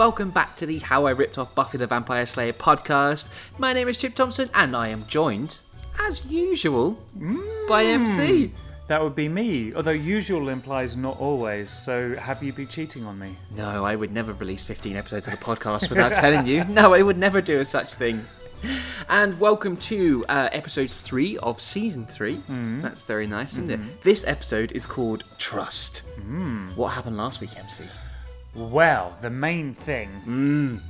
welcome 0.00 0.30
back 0.30 0.56
to 0.56 0.64
the 0.64 0.78
How 0.78 1.04
I 1.04 1.10
Ripped 1.10 1.36
Off 1.36 1.54
Buffy 1.54 1.76
the 1.76 1.86
Vampire 1.86 2.24
Slayer 2.24 2.54
podcast. 2.54 3.28
My 3.58 3.74
name 3.74 3.86
is 3.86 3.98
Chip 3.98 4.14
Thompson, 4.14 4.48
and 4.54 4.74
I 4.74 4.88
am 4.88 5.06
joined, 5.06 5.58
as 6.00 6.24
usual, 6.24 6.92
by 7.68 7.84
hmm. 7.84 8.06
MC. 8.06 8.50
That 8.88 9.02
would 9.02 9.14
be 9.14 9.28
me, 9.28 9.74
although 9.74 9.90
usual 9.90 10.48
implies 10.48 10.96
not 10.96 11.20
always, 11.20 11.68
so 11.68 12.14
have 12.14 12.42
you 12.42 12.50
been 12.50 12.66
cheating 12.66 13.04
on 13.04 13.18
me? 13.18 13.36
No, 13.54 13.84
I 13.84 13.94
would 13.94 14.10
never 14.10 14.32
release 14.32 14.64
15 14.64 14.96
episodes 14.96 15.28
of 15.28 15.38
the 15.38 15.44
podcast 15.44 15.90
without 15.90 16.14
telling 16.14 16.46
you. 16.46 16.64
No, 16.64 16.94
I 16.94 17.02
would 17.02 17.18
never 17.18 17.42
do 17.42 17.60
a 17.60 17.64
such 17.66 17.92
thing. 17.92 18.24
And 19.10 19.38
welcome 19.38 19.76
to 19.76 20.24
uh, 20.30 20.48
episode 20.52 20.90
three 20.90 21.36
of 21.38 21.60
season 21.60 22.06
3 22.06 22.36
hmm. 22.36 22.80
That's 22.80 23.02
very 23.02 23.26
nice, 23.26 23.52
isn't 23.52 23.70
it? 23.70 23.80
Hmm. 23.80 23.88
This 24.00 24.24
episode 24.26 24.72
is 24.72 24.86
called 24.86 25.24
Trust. 25.36 26.04
What 26.74 26.88
happened 26.88 27.18
last 27.18 27.42
week, 27.42 27.54
MC? 27.58 27.84
Well, 28.54 29.16
the 29.22 29.30
main 29.30 29.74
thing 29.74 30.80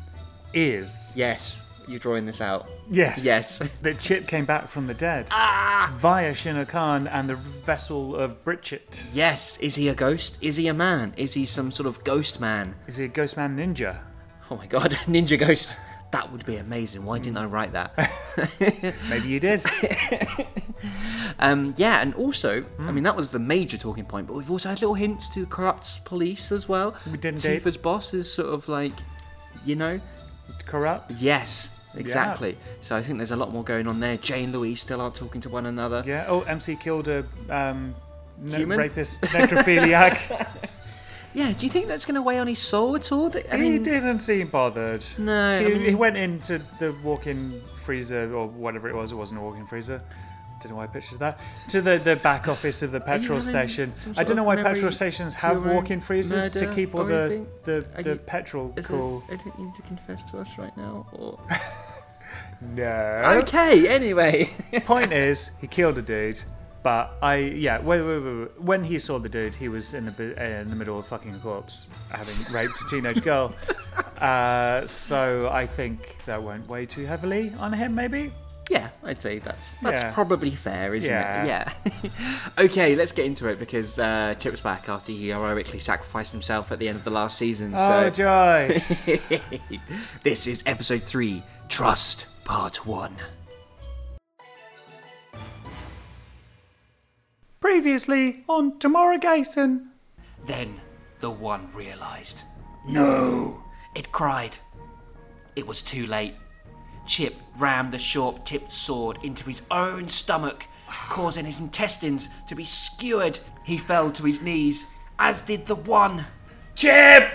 is 0.55 1.15
Yes, 1.17 1.63
you're 1.87 1.99
drawing 1.99 2.27
this 2.27 2.41
out. 2.41 2.69
yes, 2.91 3.25
Yes. 3.25 3.59
that 3.83 3.99
Chip 3.99 4.27
came 4.27 4.45
back 4.47 4.69
from 4.69 4.87
the 4.87 4.95
dead 4.95 5.29
Ah! 5.31 5.93
via 5.99 6.33
Shinno 6.33 6.67
Khan 6.67 7.07
and 7.09 7.29
the 7.29 7.37
vessel 7.37 8.17
of 8.17 8.43
Bridget. 8.45 9.07
Yes, 9.13 9.59
is 9.59 9.75
he 9.75 9.89
a 9.89 9.95
ghost? 9.95 10.39
Is 10.41 10.57
he 10.57 10.69
a 10.69 10.75
man? 10.75 11.13
Is 11.17 11.35
he 11.35 11.45
some 11.45 11.71
sort 11.71 11.87
of 11.87 12.03
ghost 12.05 12.41
man? 12.41 12.75
Is 12.87 12.97
he 12.97 13.05
a 13.05 13.09
ghost 13.09 13.37
man 13.37 13.57
ninja? 13.57 13.99
Oh 14.51 14.57
my 14.57 14.67
god, 14.67 14.93
ninja 15.07 15.39
ghost. 15.39 15.77
That 16.13 16.33
would 16.33 16.45
be 16.45 16.57
amazing. 16.57 17.05
Why 17.05 17.19
didn't 17.19 17.39
I 17.39 17.45
write 17.45 17.73
that? 17.73 17.93
Maybe 19.09 19.29
you 19.29 19.39
did. 19.39 19.63
um, 21.39 21.73
yeah, 21.77 22.01
and 22.01 22.15
also, 22.15 22.65
I 22.81 22.91
mean, 22.91 23.05
that 23.05 23.15
was 23.15 23.31
the 23.31 23.39
major 23.39 23.77
talking 23.77 24.05
point, 24.05 24.27
but 24.27 24.35
we've 24.35 24.51
also 24.51 24.71
had 24.71 24.81
little 24.81 24.95
hints 24.95 25.29
to 25.35 25.47
corrupt 25.47 26.05
police 26.05 26.51
as 26.51 26.69
well. 26.69 26.97
We 27.11 27.17
did 27.17 27.37
indeed. 27.37 27.63
Tifa's 27.63 27.77
boss 27.77 28.13
is 28.13 28.33
sort 28.33 28.49
of 28.49 28.69
like, 28.69 28.95
you 29.65 29.77
know, 29.77 30.01
Corrupt. 30.67 31.13
yes, 31.13 31.71
exactly. 31.95 32.59
So 32.81 32.97
I 32.97 33.03
think 33.03 33.19
there's 33.19 33.31
a 33.31 33.37
lot 33.37 33.53
more 33.53 33.63
going 33.63 33.87
on 33.87 34.01
there. 34.01 34.17
Jay 34.17 34.43
and 34.43 34.53
Louise 34.53 34.81
still 34.81 35.01
aren't 35.01 35.15
talking 35.15 35.41
to 35.43 35.49
one 35.49 35.67
another. 35.67 36.03
Yeah. 36.05 36.25
Oh, 36.27 36.41
MC 36.43 36.75
killed 36.75 37.07
a 37.07 37.25
um, 37.49 37.95
rapist, 38.41 39.21
necrophiliac. 39.23 40.49
Yeah, 41.33 41.53
do 41.53 41.65
you 41.65 41.71
think 41.71 41.87
that's 41.87 42.05
going 42.05 42.17
to 42.17 42.23
weigh 42.23 42.39
on 42.39 42.47
his 42.49 42.59
soul 42.59 42.97
at 42.97 43.13
all? 43.13 43.31
I 43.53 43.57
mean, 43.57 43.73
he 43.73 43.79
didn't 43.79 44.21
seem 44.21 44.49
bothered. 44.49 45.05
No, 45.19 45.59
I 45.59 45.63
he, 45.63 45.73
mean- 45.75 45.83
he 45.83 45.95
went 45.95 46.17
into 46.17 46.59
the 46.79 46.97
walk-in 47.05 47.63
freezer 47.85 48.35
or 48.35 48.47
whatever 48.49 48.89
it 48.89 48.95
was. 48.95 49.13
It 49.13 49.17
wasn't 49.17 49.41
a 49.41 49.43
walk-in 49.43 49.67
freezer. 49.67 50.03
Don't 50.61 50.73
know 50.73 50.77
why 50.77 50.85
I 50.85 50.89
pictured 50.89 51.21
that. 51.21 51.39
To 51.71 51.81
the, 51.81 51.97
the 51.99 52.17
back 52.17 52.47
office 52.47 52.83
of 52.83 52.91
the 52.91 53.01
petrol 53.01 53.39
having 53.39 53.41
station. 53.41 53.95
some 53.95 54.13
I 54.13 54.15
sort 54.17 54.27
don't 54.27 54.37
know 54.37 54.43
of 54.43 54.47
why 54.49 54.57
memory 54.57 54.75
petrol 54.75 54.93
stations 54.93 55.33
have 55.35 55.65
walk-in 55.65 56.03
freezers 56.03 56.51
to 56.51 56.61
murder 56.67 56.75
keep 56.75 56.95
all 56.95 57.01
or 57.01 57.05
the 57.07 57.15
anything? 57.23 57.47
the, 57.65 57.87
Are 57.97 58.03
the 58.03 58.11
you- 58.11 58.17
petrol 58.17 58.75
is 58.77 58.85
it- 58.85 58.89
cool. 58.89 59.23
I 59.31 59.37
don't 59.37 59.59
need 59.59 59.73
to 59.75 59.83
confess 59.83 60.23
to 60.33 60.39
us 60.39 60.59
right 60.59 60.77
now. 60.77 61.07
Or... 61.13 61.39
No. 62.61 63.23
okay, 63.43 63.89
anyway. 63.89 64.51
Point 64.85 65.13
is, 65.13 65.51
he 65.61 65.67
killed 65.67 65.97
a 65.99 66.03
dude. 66.03 66.41
But 66.83 67.13
I, 67.23 67.37
yeah, 67.37 67.79
wait, 67.81 68.01
wait, 68.01 68.19
wait, 68.21 68.39
wait. 68.41 68.61
when 68.61 68.83
he 68.85 68.99
saw 68.99 69.19
the 69.19 69.29
dude, 69.29 69.55
he 69.55 69.69
was 69.69 69.93
in 69.93 70.07
the 70.07 70.35
uh, 70.41 70.61
in 70.63 70.71
the 70.71 70.77
middle 70.77 70.99
of 70.99 71.07
fucking 71.07 71.35
a 71.35 71.39
corpse, 71.39 71.89
having 72.11 72.35
raped 72.55 72.81
a 72.81 72.89
teenage 72.91 73.23
girl. 73.23 73.55
Uh, 74.21 74.87
so 74.87 75.49
I 75.51 75.67
think 75.67 76.19
that 76.27 76.43
went 76.43 76.69
way 76.69 76.85
too 76.85 77.07
heavily 77.07 77.55
on 77.59 77.73
him, 77.73 77.95
maybe. 77.95 78.31
Yeah, 78.69 78.91
I'd 79.03 79.19
say 79.19 79.39
that's 79.39 79.73
that's 79.83 80.03
Yeah. 80.03 80.13
probably 80.13 80.51
fair, 80.51 80.95
isn't 80.95 81.11
Yeah. 81.11 81.43
it? 81.43 81.47
Yeah. 82.05 82.11
okay, 82.59 82.95
let's 82.95 83.13
get 83.13 83.25
into 83.25 83.49
it 83.49 83.59
because 83.59 83.99
uh, 83.99 84.35
Chip's 84.39 84.61
back 84.61 84.91
after 84.91 85.11
he 85.11 85.29
heroically 85.31 85.79
sacrificed 85.79 86.33
himself 86.33 86.71
at 86.71 86.79
the 86.79 86.87
end 86.89 86.99
of 86.99 87.05
the 87.05 87.11
last 87.11 87.39
season. 87.39 87.73
Oh, 87.75 87.89
so 87.89 88.11
joy! 88.11 88.83
this 90.23 90.47
is 90.47 90.63
episode 90.67 91.03
three, 91.03 91.43
Trust, 91.71 92.27
Part 92.45 92.85
One. 92.87 93.17
Previously 97.61 98.43
on 98.49 98.79
Tamara 98.79 99.19
Gayson. 99.19 99.91
Then 100.47 100.81
the 101.19 101.31
one 101.31 101.69
realized. 101.75 102.41
No! 102.89 103.63
It 103.95 104.11
cried. 104.13 104.57
It 105.57 105.67
was 105.67 105.83
too 105.83 106.07
late. 106.07 106.35
Chip 107.07 107.35
rammed 107.59 107.93
the 107.93 107.99
short 107.99 108.47
tipped 108.47 108.73
sword 108.73 109.19
into 109.23 109.45
his 109.45 109.61
own 109.71 110.09
stomach, 110.09 110.65
causing 111.11 111.45
his 111.45 111.61
intestines 111.61 112.29
to 112.49 112.55
be 112.55 112.65
skewered. 112.65 113.39
He 113.65 113.77
fell 113.77 114.11
to 114.13 114.25
his 114.25 114.41
knees, 114.41 114.87
as 115.19 115.43
did 115.43 115.67
the 115.67 115.75
one. 115.75 116.25
Chip! 116.77 117.31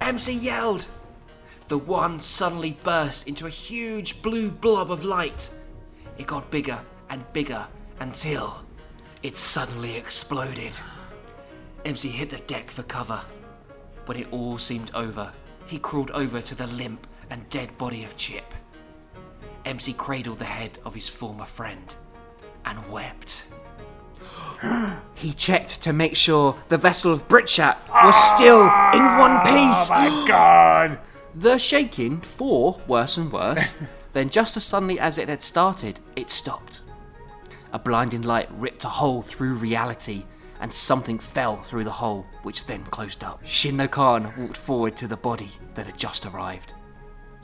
MC 0.00 0.32
yelled. 0.32 0.86
The 1.68 1.78
one 1.78 2.20
suddenly 2.20 2.76
burst 2.82 3.28
into 3.28 3.46
a 3.46 3.50
huge 3.50 4.20
blue 4.20 4.50
blob 4.50 4.90
of 4.90 5.04
light. 5.04 5.48
It 6.18 6.26
got 6.26 6.50
bigger 6.50 6.80
and 7.08 7.24
bigger 7.32 7.68
until 8.00 8.63
it 9.24 9.38
suddenly 9.38 9.96
exploded. 9.96 10.72
MC 11.86 12.10
hit 12.10 12.28
the 12.28 12.36
deck 12.40 12.70
for 12.70 12.82
cover. 12.82 13.22
When 14.04 14.18
it 14.18 14.28
all 14.30 14.58
seemed 14.58 14.90
over, 14.94 15.32
he 15.64 15.78
crawled 15.78 16.10
over 16.10 16.42
to 16.42 16.54
the 16.54 16.66
limp 16.66 17.06
and 17.30 17.48
dead 17.48 17.76
body 17.78 18.04
of 18.04 18.14
Chip. 18.18 18.44
MC 19.64 19.94
cradled 19.94 20.38
the 20.38 20.44
head 20.44 20.78
of 20.84 20.94
his 20.94 21.08
former 21.08 21.46
friend 21.46 21.94
and 22.66 22.78
wept. 22.90 23.46
he 25.14 25.32
checked 25.32 25.80
to 25.80 25.94
make 25.94 26.14
sure 26.14 26.54
the 26.68 26.76
vessel 26.76 27.10
of 27.10 27.26
Britchat 27.26 27.78
was 28.04 28.34
still 28.34 28.60
in 28.60 29.04
one 29.18 29.38
ah, 29.40 29.42
piece. 29.42 29.90
Oh 29.90 30.20
my 30.22 30.28
god! 30.28 30.98
The 31.36 31.58
shaking, 31.58 32.20
for 32.20 32.80
worse 32.86 33.16
and 33.16 33.32
worse, 33.32 33.76
then 34.12 34.28
just 34.28 34.56
as 34.56 34.62
suddenly 34.62 35.00
as 35.00 35.18
it 35.18 35.28
had 35.28 35.42
started, 35.42 35.98
it 36.14 36.30
stopped. 36.30 36.82
A 37.74 37.78
blinding 37.78 38.22
light 38.22 38.48
ripped 38.52 38.84
a 38.84 38.88
hole 38.88 39.20
through 39.20 39.54
reality, 39.54 40.24
and 40.60 40.72
something 40.72 41.18
fell 41.18 41.56
through 41.56 41.82
the 41.82 41.90
hole, 41.90 42.24
which 42.44 42.66
then 42.66 42.84
closed 42.84 43.24
up. 43.24 43.42
Shinno 43.42 43.90
Khan 43.90 44.32
walked 44.38 44.56
forward 44.56 44.96
to 44.96 45.08
the 45.08 45.16
body 45.16 45.50
that 45.74 45.86
had 45.86 45.98
just 45.98 46.24
arrived. 46.24 46.74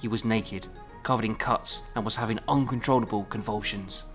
He 0.01 0.07
was 0.07 0.25
naked, 0.25 0.69
covered 1.03 1.25
in 1.25 1.35
cuts, 1.35 1.83
and 1.97 2.05
was 2.05 2.15
having 2.15 2.39
uncontrollable 2.47 3.25
convulsions. 3.25 4.07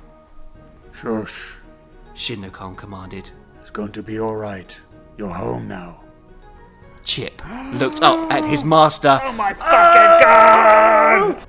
Shush. 0.94 1.58
Shinno 2.14 2.50
Khan 2.50 2.78
commanded. 2.78 3.30
It's 3.60 3.70
going 3.70 3.92
to 3.92 4.02
be 4.02 4.18
all 4.18 4.38
right. 4.38 4.80
You're 5.18 5.28
home 5.28 5.68
now. 5.68 6.00
Chip 7.04 7.42
looked 7.74 8.02
up 8.02 8.32
at 8.32 8.46
his 8.46 8.64
master. 8.64 9.20
Oh 9.22 9.34
my 9.34 9.54
fucking 9.54 10.26
god! 10.26 11.46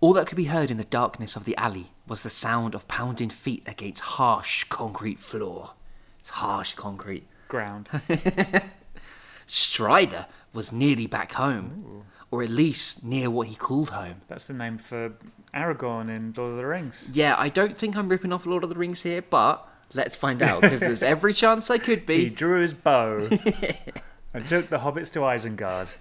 All 0.00 0.14
that 0.14 0.26
could 0.26 0.36
be 0.36 0.44
heard 0.44 0.70
in 0.70 0.78
the 0.78 0.84
darkness 0.84 1.36
of 1.36 1.44
the 1.44 1.54
alley 1.58 1.92
was 2.06 2.22
the 2.22 2.30
sound 2.30 2.74
of 2.74 2.86
pounding 2.88 3.30
feet 3.30 3.62
against 3.66 4.00
harsh 4.00 4.64
concrete 4.64 5.18
floor. 5.18 5.72
It's 6.20 6.30
harsh 6.30 6.74
concrete. 6.74 7.26
Ground. 7.48 7.88
Strider 9.46 10.26
was 10.52 10.72
nearly 10.72 11.06
back 11.06 11.32
home, 11.32 12.04
or 12.30 12.42
at 12.42 12.50
least 12.50 13.04
near 13.04 13.30
what 13.30 13.46
he 13.46 13.54
called 13.54 13.90
home. 13.90 14.22
That's 14.28 14.48
the 14.48 14.54
name 14.54 14.78
for 14.78 15.12
Aragorn 15.54 16.14
in 16.14 16.34
Lord 16.36 16.52
of 16.52 16.56
the 16.58 16.66
Rings. 16.66 17.10
Yeah, 17.12 17.34
I 17.38 17.48
don't 17.48 17.76
think 17.76 17.96
I'm 17.96 18.08
ripping 18.08 18.32
off 18.32 18.46
Lord 18.46 18.64
of 18.64 18.70
the 18.70 18.74
Rings 18.74 19.02
here, 19.02 19.22
but 19.22 19.66
let's 19.94 20.16
find 20.16 20.42
out 20.42 20.62
because 20.62 20.80
there's 20.80 21.02
every 21.04 21.32
chance 21.32 21.70
I 21.70 21.78
could 21.78 22.06
be. 22.06 22.24
He 22.24 22.30
drew 22.30 22.60
his 22.60 22.74
bow 22.74 23.18
and 24.34 24.46
took 24.46 24.68
the 24.68 24.78
hobbits 24.78 25.12
to 25.12 25.20
Isengard. 25.20 25.94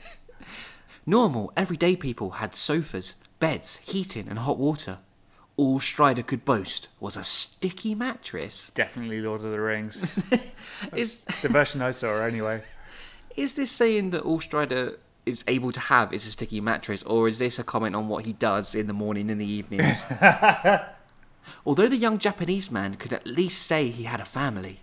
Normal, 1.05 1.53
everyday 1.55 1.95
people 1.95 2.31
had 2.31 2.55
sofas, 2.55 3.15
beds, 3.39 3.77
heating, 3.83 4.27
and 4.27 4.39
hot 4.39 4.57
water. 4.57 4.97
All 5.57 5.79
Strider 5.79 6.21
could 6.21 6.43
boast 6.43 6.89
was 6.99 7.15
a 7.15 7.23
sticky 7.23 7.95
mattress. 7.95 8.71
Definitely 8.73 9.21
Lord 9.21 9.41
of 9.41 9.51
the 9.51 9.59
Rings. 9.59 10.31
Is 10.95 11.23
The 11.41 11.47
version 11.47 11.81
I 11.81 11.91
saw, 11.91 12.21
anyway. 12.21 12.61
Is 13.37 13.53
this 13.53 13.71
saying 13.71 14.09
that 14.11 14.23
all 14.23 14.41
Strider 14.41 14.99
is 15.25 15.43
able 15.47 15.71
to 15.71 15.79
have 15.79 16.13
is 16.13 16.27
a 16.27 16.31
sticky 16.31 16.61
mattress, 16.61 17.03
or 17.03 17.27
is 17.27 17.39
this 17.39 17.57
a 17.57 17.63
comment 17.63 17.95
on 17.95 18.07
what 18.07 18.25
he 18.25 18.33
does 18.33 18.75
in 18.75 18.87
the 18.87 18.93
morning 18.93 19.29
and 19.29 19.39
the 19.41 19.49
evenings? 19.49 20.05
Although 21.65 21.87
the 21.87 21.97
young 21.97 22.17
Japanese 22.17 22.69
man 22.69 22.95
could 22.95 23.13
at 23.13 23.27
least 23.27 23.63
say 23.63 23.89
he 23.89 24.03
had 24.03 24.19
a 24.19 24.25
family. 24.25 24.79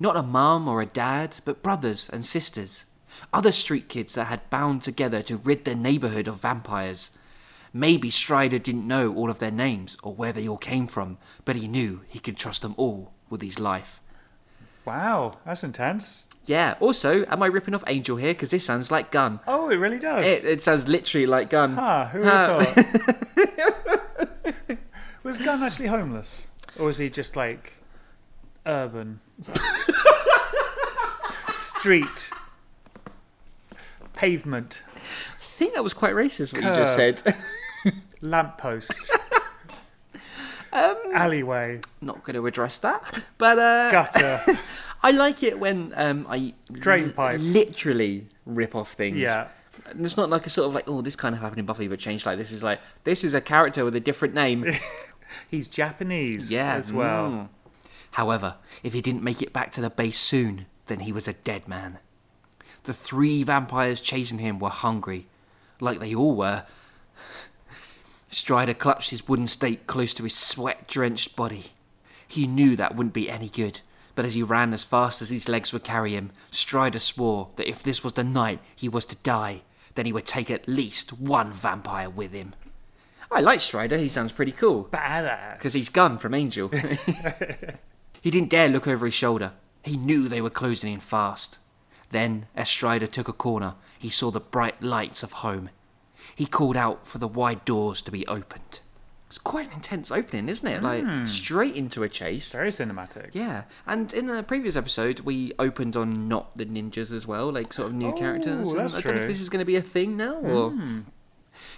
Not 0.00 0.16
a 0.16 0.22
mum 0.22 0.68
or 0.68 0.80
a 0.80 0.86
dad, 0.86 1.36
but 1.44 1.62
brothers 1.62 2.08
and 2.12 2.24
sisters. 2.24 2.84
Other 3.32 3.52
street 3.52 3.88
kids 3.88 4.14
that 4.14 4.24
had 4.24 4.50
bound 4.50 4.82
together 4.82 5.22
to 5.22 5.36
rid 5.36 5.64
their 5.64 5.76
neighborhood 5.76 6.26
of 6.26 6.40
vampires. 6.40 7.10
Maybe 7.76 8.08
Strider 8.08 8.60
didn't 8.60 8.86
know 8.86 9.12
all 9.14 9.30
of 9.30 9.40
their 9.40 9.50
names 9.50 9.96
or 10.04 10.14
where 10.14 10.32
they 10.32 10.46
all 10.48 10.56
came 10.56 10.86
from, 10.86 11.18
but 11.44 11.56
he 11.56 11.66
knew 11.66 12.02
he 12.08 12.20
could 12.20 12.36
trust 12.36 12.62
them 12.62 12.74
all 12.78 13.12
with 13.28 13.42
his 13.42 13.58
life. 13.58 14.00
Wow, 14.84 15.38
that's 15.44 15.64
intense. 15.64 16.28
Yeah, 16.46 16.74
also, 16.78 17.24
am 17.26 17.42
I 17.42 17.46
ripping 17.46 17.74
off 17.74 17.82
Angel 17.88 18.16
here? 18.16 18.32
Because 18.32 18.50
this 18.50 18.64
sounds 18.64 18.92
like 18.92 19.10
Gunn. 19.10 19.40
Oh, 19.48 19.70
it 19.70 19.76
really 19.76 19.98
does. 19.98 20.24
It, 20.24 20.44
it 20.44 20.62
sounds 20.62 20.86
literally 20.86 21.26
like 21.26 21.50
Gunn. 21.50 21.76
Ah, 21.78 22.04
who 22.06 22.18
would 22.20 22.28
Huh. 22.28 22.60
have 22.60 22.74
thought? 22.76 24.78
was 25.24 25.38
Gunn 25.38 25.62
actually 25.62 25.88
homeless? 25.88 26.46
Or 26.78 26.86
was 26.86 26.98
he 26.98 27.10
just 27.10 27.34
like 27.34 27.72
urban? 28.66 29.18
Street. 31.54 32.30
Pavement. 34.12 34.82
I 34.94 34.98
think 35.40 35.74
that 35.74 35.82
was 35.82 35.94
quite 35.94 36.14
racist 36.14 36.52
what 36.52 36.62
you 36.62 36.68
just 36.68 36.94
said. 36.94 37.20
Lamppost. 38.20 39.16
Um, 40.74 40.96
Alleyway. 41.12 41.80
Not 42.00 42.24
going 42.24 42.34
to 42.34 42.44
address 42.48 42.78
that, 42.78 43.22
but 43.38 43.60
uh, 43.60 43.92
Gutter. 43.92 44.40
I 45.04 45.12
like 45.12 45.44
it 45.44 45.60
when 45.60 45.92
um, 45.94 46.26
I 46.28 46.54
Drain 46.72 47.12
pipe. 47.12 47.38
literally 47.40 48.26
rip 48.44 48.74
off 48.74 48.94
things. 48.94 49.18
Yeah. 49.18 49.46
And 49.86 50.04
it's 50.04 50.16
not 50.16 50.30
like 50.30 50.46
a 50.46 50.50
sort 50.50 50.66
of 50.66 50.74
like, 50.74 50.88
oh, 50.88 51.00
this 51.00 51.14
kind 51.14 51.32
of 51.32 51.40
happened 51.40 51.60
in 51.60 51.66
Buffy, 51.66 51.86
but 51.86 52.00
changed 52.00 52.26
like 52.26 52.38
this. 52.38 52.50
Is 52.50 52.64
like 52.64 52.80
this 53.04 53.22
is 53.22 53.34
a 53.34 53.40
character 53.40 53.84
with 53.84 53.94
a 53.94 54.00
different 54.00 54.34
name. 54.34 54.66
He's 55.48 55.68
Japanese 55.68 56.50
yeah, 56.50 56.74
as 56.74 56.92
well. 56.92 57.30
mm. 57.30 57.48
However, 58.10 58.56
if 58.82 58.92
he 58.92 59.00
didn't 59.00 59.22
make 59.22 59.42
it 59.42 59.52
back 59.52 59.70
to 59.72 59.80
the 59.80 59.90
base 59.90 60.18
soon, 60.18 60.66
then 60.86 61.00
he 61.00 61.12
was 61.12 61.28
a 61.28 61.34
dead 61.34 61.68
man. 61.68 61.98
The 62.82 62.92
three 62.92 63.44
vampires 63.44 64.00
chasing 64.00 64.38
him 64.38 64.58
were 64.58 64.70
hungry, 64.70 65.26
like 65.80 66.00
they 66.00 66.16
all 66.16 66.34
were. 66.34 66.64
Strider 68.34 68.74
clutched 68.74 69.10
his 69.10 69.28
wooden 69.28 69.46
stake 69.46 69.86
close 69.86 70.12
to 70.14 70.24
his 70.24 70.34
sweat 70.34 70.88
drenched 70.88 71.36
body. 71.36 71.66
He 72.26 72.48
knew 72.48 72.74
that 72.74 72.96
wouldn't 72.96 73.14
be 73.14 73.30
any 73.30 73.48
good, 73.48 73.80
but 74.16 74.24
as 74.24 74.34
he 74.34 74.42
ran 74.42 74.72
as 74.72 74.82
fast 74.82 75.22
as 75.22 75.30
his 75.30 75.48
legs 75.48 75.72
would 75.72 75.84
carry 75.84 76.16
him, 76.16 76.32
Strider 76.50 76.98
swore 76.98 77.50
that 77.54 77.68
if 77.68 77.84
this 77.84 78.02
was 78.02 78.14
the 78.14 78.24
night 78.24 78.58
he 78.74 78.88
was 78.88 79.04
to 79.04 79.16
die, 79.22 79.62
then 79.94 80.04
he 80.04 80.12
would 80.12 80.26
take 80.26 80.50
at 80.50 80.66
least 80.66 81.12
one 81.12 81.52
vampire 81.52 82.10
with 82.10 82.32
him. 82.32 82.54
I 83.30 83.38
like 83.38 83.60
Strider, 83.60 83.98
he 83.98 84.08
sounds 84.08 84.32
pretty 84.32 84.50
cool. 84.50 84.88
Badass. 84.92 85.58
Because 85.58 85.74
he's 85.74 85.88
Gunn 85.88 86.18
from 86.18 86.34
Angel. 86.34 86.68
he 88.20 88.32
didn't 88.32 88.50
dare 88.50 88.68
look 88.68 88.88
over 88.88 89.06
his 89.06 89.14
shoulder. 89.14 89.52
He 89.84 89.96
knew 89.96 90.26
they 90.26 90.40
were 90.40 90.50
closing 90.50 90.92
in 90.92 90.98
fast. 90.98 91.58
Then, 92.10 92.46
as 92.56 92.68
Strider 92.68 93.06
took 93.06 93.28
a 93.28 93.32
corner, 93.32 93.76
he 93.96 94.10
saw 94.10 94.32
the 94.32 94.40
bright 94.40 94.82
lights 94.82 95.22
of 95.22 95.30
home. 95.30 95.70
He 96.36 96.46
called 96.46 96.76
out 96.76 97.06
for 97.06 97.18
the 97.18 97.28
wide 97.28 97.64
doors 97.64 98.02
to 98.02 98.10
be 98.10 98.26
opened. 98.26 98.80
It's 99.28 99.38
quite 99.38 99.66
an 99.68 99.72
intense 99.72 100.10
opening, 100.12 100.48
isn't 100.48 100.66
it? 100.68 100.82
Like, 100.82 101.26
straight 101.26 101.74
into 101.76 102.02
a 102.04 102.08
chase. 102.08 102.52
very 102.52 102.70
cinematic. 102.70 103.30
Yeah, 103.32 103.64
and 103.86 104.12
in 104.12 104.26
the 104.28 104.42
previous 104.44 104.76
episode, 104.76 105.20
we 105.20 105.52
opened 105.58 105.96
on 105.96 106.28
not 106.28 106.54
the 106.56 106.66
ninjas 106.66 107.10
as 107.10 107.26
well, 107.26 107.50
like 107.52 107.72
sort 107.72 107.88
of 107.88 107.94
new 107.94 108.08
Oh, 108.10 108.12
characters. 108.12 108.68
and 108.70 108.78
that's 108.78 108.94
I 108.94 109.00
don't 109.00 109.14
know 109.14 109.18
if. 109.18 109.24
Hmm. 109.24 109.28
this 109.28 109.40
is 109.40 109.48
going 109.48 109.58
to 109.60 109.64
be 109.64 109.76
a 109.76 109.82
thing 109.82 110.16
now, 110.16 110.34
or 110.36 110.72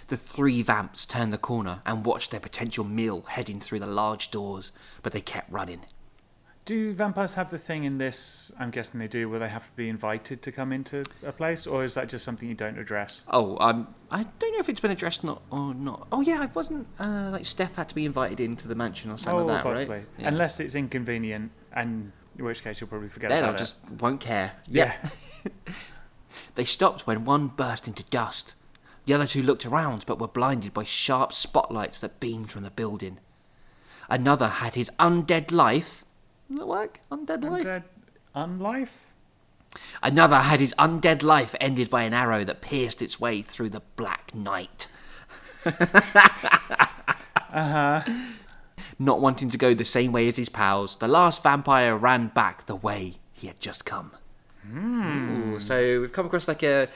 the 0.07 0.17
three 0.17 0.61
vamps 0.61 1.05
turned 1.07 1.33
the 1.33 1.37
corner 1.37 1.81
and 1.85 2.05
watched 2.05 2.31
their 2.31 2.39
potential 2.39 2.83
meal 2.83 3.23
heading 3.29 3.59
through 3.59 3.79
the 3.79 3.87
large 3.87 4.29
doors, 4.31 4.71
but 5.01 5.11
they 5.13 5.21
kept 5.21 5.51
running. 5.51 5.81
Do 6.67 6.93
vampires 6.93 7.33
have 7.35 7.49
the 7.49 7.57
thing 7.57 7.85
in 7.85 7.97
this? 7.97 8.51
I'm 8.59 8.71
guessing 8.71 8.99
they 8.99 9.07
do, 9.07 9.29
where 9.29 9.39
they 9.39 9.47
have 9.47 9.65
to 9.65 9.71
be 9.75 9.87
invited 9.87 10.41
to 10.41 10.51
come 10.51 10.73
into 10.73 11.05
a 11.25 11.31
place, 11.31 11.65
or 11.65 11.83
is 11.83 11.93
that 11.93 12.09
just 12.09 12.25
something 12.25 12.47
you 12.47 12.55
don't 12.55 12.77
address? 12.77 13.23
Oh, 13.29 13.57
um, 13.59 13.93
I 14.11 14.23
don't 14.23 14.51
know 14.51 14.59
if 14.59 14.67
it's 14.67 14.81
been 14.81 14.91
addressed 14.91 15.23
not 15.23 15.41
or 15.49 15.73
not. 15.73 16.07
Oh 16.11 16.21
yeah, 16.21 16.43
it 16.43 16.53
wasn't 16.53 16.85
uh, 16.99 17.29
like 17.31 17.45
Steph 17.45 17.75
had 17.77 17.89
to 17.89 17.95
be 17.95 18.05
invited 18.05 18.39
into 18.39 18.67
the 18.67 18.75
mansion 18.75 19.11
or 19.11 19.17
something 19.17 19.43
oh, 19.43 19.45
like 19.45 19.57
that, 19.57 19.63
possibly. 19.63 19.95
right? 19.95 20.05
Yeah. 20.19 20.27
Unless 20.27 20.59
it's 20.59 20.75
inconvenient, 20.75 21.51
and 21.71 22.11
in 22.37 22.45
which 22.45 22.63
case 22.63 22.81
you'll 22.81 22.89
probably 22.89 23.09
forget 23.09 23.29
then 23.29 23.45
I 23.45 23.53
just 23.53 23.75
won't 23.99 24.19
care. 24.19 24.51
Yeah. 24.67 24.93
Yeah. 25.03 25.51
They 26.57 26.65
stopped 26.65 27.05
when 27.05 27.23
one 27.23 27.49
burst 27.49 27.87
into 27.87 28.03
dust. 28.05 28.55
The 29.05 29.13
other 29.13 29.27
two 29.27 29.43
looked 29.43 29.63
around 29.63 30.05
but 30.07 30.17
were 30.17 30.27
blinded 30.27 30.73
by 30.73 30.85
sharp 30.85 31.31
spotlights 31.31 31.99
that 31.99 32.19
beamed 32.19 32.51
from 32.51 32.63
the 32.63 32.71
building. 32.71 33.19
Another 34.09 34.47
had 34.47 34.73
his 34.73 34.89
undead 34.97 35.51
life. 35.51 36.03
Does 36.49 36.57
that 36.59 36.67
work? 36.67 36.99
Undead 37.11 37.43
it. 37.43 37.49
life? 37.51 37.65
Undead 37.65 37.83
unlife? 38.35 38.89
Another 40.01 40.37
had 40.37 40.59
his 40.59 40.73
undead 40.79 41.23
life 41.23 41.55
ended 41.59 41.89
by 41.89 42.03
an 42.03 42.13
arrow 42.13 42.43
that 42.43 42.61
pierced 42.61 43.01
its 43.01 43.19
way 43.19 43.41
through 43.41 43.69
the 43.69 43.81
black 43.95 44.33
night. 44.33 44.87
uh 45.65 45.71
huh. 47.51 48.03
Not 48.99 49.19
wanting 49.19 49.49
to 49.49 49.57
go 49.57 49.73
the 49.73 49.85
same 49.85 50.11
way 50.11 50.27
as 50.27 50.37
his 50.37 50.49
pals, 50.49 50.95
the 50.97 51.07
last 51.07 51.43
vampire 51.43 51.95
ran 51.95 52.27
back 52.27 52.65
the 52.65 52.75
way 52.75 53.17
he 53.33 53.47
had 53.47 53.59
just 53.59 53.85
come. 53.85 54.11
Ooh, 54.75 55.59
so 55.59 56.01
we've 56.01 56.11
come 56.11 56.25
across 56.25 56.47
like 56.47 56.63
a, 56.63 56.87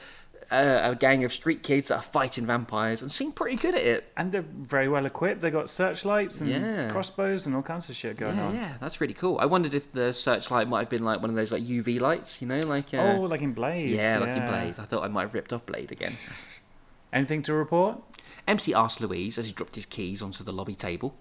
a 0.52 0.90
a 0.90 0.94
gang 0.94 1.24
of 1.24 1.32
street 1.32 1.62
kids 1.62 1.88
that 1.88 1.96
are 1.96 2.02
fighting 2.02 2.46
vampires 2.46 3.02
and 3.02 3.10
seem 3.10 3.32
pretty 3.32 3.56
good 3.56 3.74
at 3.74 3.80
it. 3.82 4.12
And 4.16 4.30
they're 4.30 4.44
very 4.46 4.88
well 4.88 5.06
equipped. 5.06 5.40
They've 5.40 5.52
got 5.52 5.68
searchlights 5.70 6.40
and 6.40 6.50
Yeah. 6.50 6.90
crossbows 6.90 7.46
and 7.46 7.56
all 7.56 7.62
kinds 7.62 7.88
of 7.90 7.96
shit 7.96 8.16
going 8.16 8.36
Yeah, 8.36 8.46
on. 8.46 8.54
yeah, 8.54 8.72
that's 8.80 9.00
really 9.00 9.14
cool. 9.14 9.38
I 9.40 9.46
wondered 9.46 9.74
if 9.74 9.90
the 9.92 10.12
searchlight 10.12 10.68
might 10.68 10.80
have 10.80 10.88
been 10.90 11.04
like 11.04 11.20
one 11.20 11.30
of 11.30 11.36
those 11.36 11.50
like 11.52 11.62
UV 11.62 11.98
lights, 12.00 12.40
you 12.42 12.48
know, 12.48 12.60
like 12.60 12.92
uh, 12.94 12.98
Oh, 13.16 13.20
like 13.22 13.40
in 13.42 13.52
Blade. 13.54 13.90
yeah, 13.90 14.18
like 14.18 14.36
in 14.36 14.46
Blade. 14.46 14.74
I 14.78 14.84
thought 14.84 15.04
I 15.04 15.08
might 15.08 15.22
have 15.22 15.34
ripped 15.34 15.52
off 15.52 15.64
Blade 15.66 15.90
again. 15.92 16.12
Anything 17.12 17.42
to 17.42 17.54
report? 17.54 18.00
MC 18.46 18.74
asked 18.74 19.00
Louise 19.00 19.38
as 19.38 19.46
he 19.46 19.52
dropped 19.52 19.74
his 19.76 19.86
keys 19.86 20.22
onto 20.22 20.42
the 20.44 20.52
lobby 20.52 20.74
table. 20.74 21.14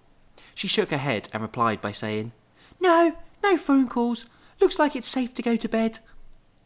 She 0.56 0.68
shook 0.68 0.90
her 0.92 0.98
head 0.98 1.30
and 1.34 1.42
replied 1.42 1.82
by 1.82 1.92
saying, 1.92 2.32
No, 2.80 3.16
no 3.44 3.58
phone 3.58 3.88
calls. 3.88 4.26
Looks 4.60 4.80
like 4.80 4.96
it's 4.96 5.08
safe 5.08 5.34
to 5.36 5.42
go 5.42 5.56
to 5.56 5.68
bed. 5.70 6.00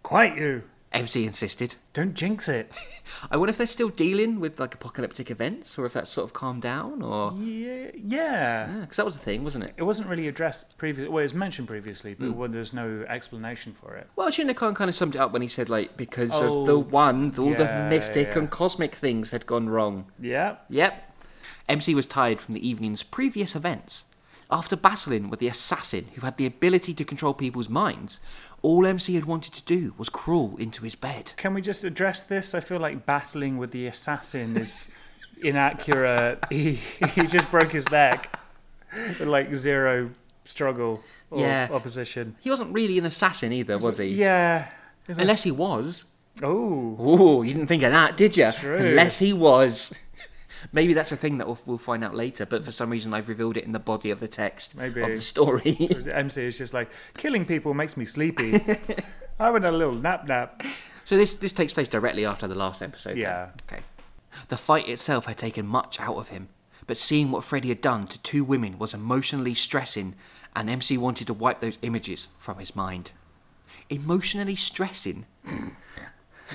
Quite 0.03 0.37
you. 0.37 0.63
MC 0.95 1.25
insisted. 1.25 1.75
Don't 1.93 2.13
jinx 2.13 2.47
it. 2.49 2.71
I 3.31 3.37
wonder 3.37 3.49
if 3.49 3.57
they're 3.57 3.67
still 3.67 3.89
dealing 3.89 4.39
with 4.39 4.59
like 4.59 4.73
apocalyptic 4.73 5.29
events 5.29 5.77
or 5.77 5.85
if 5.85 5.93
that's 5.93 6.09
sort 6.09 6.25
of 6.25 6.33
calmed 6.33 6.61
down 6.61 7.01
or. 7.01 7.31
Yeah, 7.33 7.91
yeah. 7.95 8.67
Because 8.81 8.97
that 8.97 9.05
was 9.05 9.15
the 9.15 9.21
thing, 9.21 9.43
wasn't 9.43 9.65
it? 9.65 9.73
It 9.77 9.83
wasn't 9.83 10.09
really 10.09 10.27
addressed 10.27 10.77
previously. 10.77 11.09
Well, 11.09 11.19
it 11.19 11.23
was 11.23 11.33
mentioned 11.33 11.67
previously, 11.67 12.13
but 12.13 12.25
Hmm. 12.27 12.33
well, 12.35 12.49
there's 12.49 12.73
no 12.73 13.05
explanation 13.07 13.73
for 13.73 13.95
it. 13.95 14.07
Well, 14.15 14.29
Shinra 14.29 14.55
Khan 14.55 14.73
kind 14.73 14.89
of 14.89 14.95
summed 14.95 15.15
it 15.15 15.19
up 15.19 15.31
when 15.31 15.41
he 15.41 15.47
said, 15.47 15.69
like, 15.69 15.97
because 15.97 16.31
Oh, 16.33 16.61
of 16.61 16.67
the 16.67 16.79
one, 16.79 17.33
all 17.37 17.51
yeah, 17.51 17.57
the 17.87 17.89
mystic 17.95 18.29
yeah. 18.29 18.39
and 18.39 18.49
cosmic 18.49 18.95
things 18.95 19.31
had 19.31 19.45
gone 19.45 19.69
wrong. 19.69 20.05
Yeah. 20.19 20.55
Yep. 20.69 21.11
MC 21.67 21.95
was 21.95 22.05
tired 22.05 22.39
from 22.39 22.53
the 22.53 22.67
evening's 22.67 23.03
previous 23.03 23.55
events. 23.55 24.05
After 24.51 24.75
battling 24.75 25.31
with 25.31 25.39
the 25.39 25.47
assassin 25.47 26.05
who 26.13 26.21
had 26.21 26.37
the 26.37 26.45
ability 26.45 26.93
to 26.93 27.03
control 27.03 27.33
people's 27.33 27.67
minds, 27.67 28.19
all 28.65 28.85
MC 28.85 29.13
had 29.15 29.25
wanted 29.25 29.53
to 29.53 29.63
do 29.77 29.93
was 29.97 30.09
crawl 30.09 30.55
into 30.57 30.83
his 30.83 30.95
bed. 30.95 31.33
Can 31.37 31.53
we 31.53 31.61
just 31.61 31.83
address 31.83 32.23
this? 32.23 32.55
I 32.55 32.59
feel 32.61 32.79
like 32.79 33.05
battling 33.05 33.57
with 33.57 33.71
the 33.71 33.85
assassin 33.87 34.57
is 34.57 34.73
inaccurate. 35.43 36.39
He 36.49 36.79
he 37.15 37.23
just 37.27 37.49
broke 37.51 37.71
his 37.71 37.87
neck. 37.91 38.19
With, 39.19 39.27
like 39.27 39.53
zero 39.55 40.09
struggle 40.45 41.03
or 41.29 41.41
Yeah. 41.41 41.67
opposition. 41.71 42.35
He 42.39 42.49
wasn't 42.49 42.73
really 42.73 42.97
an 42.97 43.05
assassin 43.05 43.51
either, 43.51 43.77
was 43.77 43.97
he? 43.97 44.05
Yeah. 44.27 44.67
Unless 45.07 45.43
he 45.43 45.51
was. 45.51 46.03
Oh. 46.43 46.95
Oh, 46.99 47.41
you 47.43 47.53
didn't 47.53 47.67
think 47.67 47.83
of 47.83 47.91
that, 47.91 48.17
did 48.17 48.35
you? 48.37 48.51
True. 48.51 48.77
Unless 48.77 49.19
he 49.19 49.31
was. 49.33 49.93
Maybe 50.71 50.93
that's 50.93 51.11
a 51.11 51.15
thing 51.15 51.37
that 51.37 51.47
we'll, 51.47 51.59
we'll 51.65 51.77
find 51.77 52.03
out 52.03 52.15
later, 52.15 52.45
but 52.45 52.63
for 52.65 52.71
some 52.71 52.89
reason 52.89 53.13
I've 53.13 53.29
revealed 53.29 53.57
it 53.57 53.63
in 53.63 53.71
the 53.71 53.79
body 53.79 54.09
of 54.09 54.19
the 54.19 54.27
text 54.27 54.75
Maybe. 54.77 55.01
of 55.01 55.11
the 55.11 55.21
story. 55.21 55.77
MC 56.11 56.45
is 56.45 56.57
just 56.57 56.73
like 56.73 56.89
killing 57.17 57.45
people 57.45 57.73
makes 57.73 57.95
me 57.97 58.05
sleepy. 58.05 58.59
I 59.39 59.49
want 59.49 59.65
a 59.65 59.71
little 59.71 59.93
nap 59.93 60.27
nap. 60.27 60.63
So 61.03 61.17
this 61.17 61.35
this 61.35 61.51
takes 61.53 61.73
place 61.73 61.87
directly 61.89 62.25
after 62.25 62.47
the 62.47 62.55
last 62.55 62.81
episode. 62.81 63.11
then? 63.11 63.17
Yeah. 63.17 63.49
Okay. 63.71 63.81
The 64.47 64.57
fight 64.57 64.89
itself 64.89 65.25
had 65.25 65.37
taken 65.37 65.65
much 65.67 65.99
out 65.99 66.17
of 66.17 66.29
him, 66.29 66.49
but 66.87 66.97
seeing 66.97 67.31
what 67.31 67.43
Freddie 67.43 67.69
had 67.69 67.81
done 67.81 68.07
to 68.07 68.21
two 68.21 68.43
women 68.43 68.77
was 68.79 68.93
emotionally 68.93 69.53
stressing, 69.53 70.15
and 70.55 70.69
MC 70.69 70.97
wanted 70.97 71.27
to 71.27 71.33
wipe 71.33 71.59
those 71.59 71.77
images 71.83 72.27
from 72.37 72.57
his 72.57 72.75
mind. 72.75 73.11
Emotionally 73.89 74.55
stressing. 74.55 75.25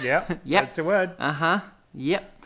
Yeah. 0.03 0.25
Yep. 0.45 0.45
That's 0.45 0.77
the 0.77 0.85
word. 0.85 1.11
Uh 1.19 1.33
huh. 1.33 1.61
Yep. 1.95 2.40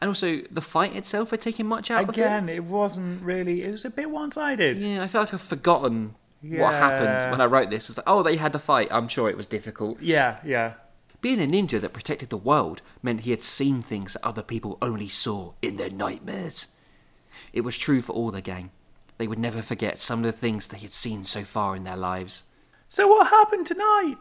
And 0.00 0.08
also, 0.08 0.40
the 0.50 0.62
fight 0.62 0.96
itself 0.96 1.30
had 1.30 1.40
taken 1.40 1.66
much 1.66 1.90
out 1.90 2.08
of 2.08 2.14
him. 2.14 2.24
Again, 2.24 2.48
it 2.48 2.64
wasn't 2.64 3.22
really. 3.22 3.62
It 3.62 3.70
was 3.70 3.84
a 3.84 3.90
bit 3.90 4.10
one-sided. 4.10 4.78
Yeah, 4.78 5.02
I 5.02 5.06
feel 5.06 5.20
like 5.20 5.34
I've 5.34 5.42
forgotten 5.42 6.14
what 6.42 6.72
happened 6.72 7.30
when 7.30 7.42
I 7.42 7.44
wrote 7.44 7.68
this. 7.68 7.90
It's 7.90 7.98
like, 7.98 8.08
oh, 8.08 8.22
they 8.22 8.36
had 8.36 8.52
the 8.52 8.58
fight. 8.58 8.88
I'm 8.90 9.08
sure 9.08 9.28
it 9.28 9.36
was 9.36 9.46
difficult. 9.46 10.00
Yeah, 10.00 10.40
yeah. 10.44 10.72
Being 11.20 11.42
a 11.42 11.46
ninja 11.46 11.78
that 11.82 11.92
protected 11.92 12.30
the 12.30 12.38
world 12.38 12.80
meant 13.02 13.20
he 13.20 13.30
had 13.30 13.42
seen 13.42 13.82
things 13.82 14.14
that 14.14 14.24
other 14.24 14.42
people 14.42 14.78
only 14.80 15.08
saw 15.08 15.52
in 15.60 15.76
their 15.76 15.90
nightmares. 15.90 16.68
It 17.52 17.60
was 17.60 17.76
true 17.76 18.00
for 18.00 18.12
all 18.12 18.30
the 18.30 18.40
gang. 18.40 18.70
They 19.18 19.28
would 19.28 19.38
never 19.38 19.60
forget 19.60 19.98
some 19.98 20.20
of 20.20 20.24
the 20.24 20.32
things 20.32 20.66
they 20.66 20.78
had 20.78 20.94
seen 20.94 21.26
so 21.26 21.44
far 21.44 21.76
in 21.76 21.84
their 21.84 21.98
lives. 21.98 22.44
So 22.88 23.06
what 23.06 23.26
happened 23.26 23.66
tonight? 23.66 24.16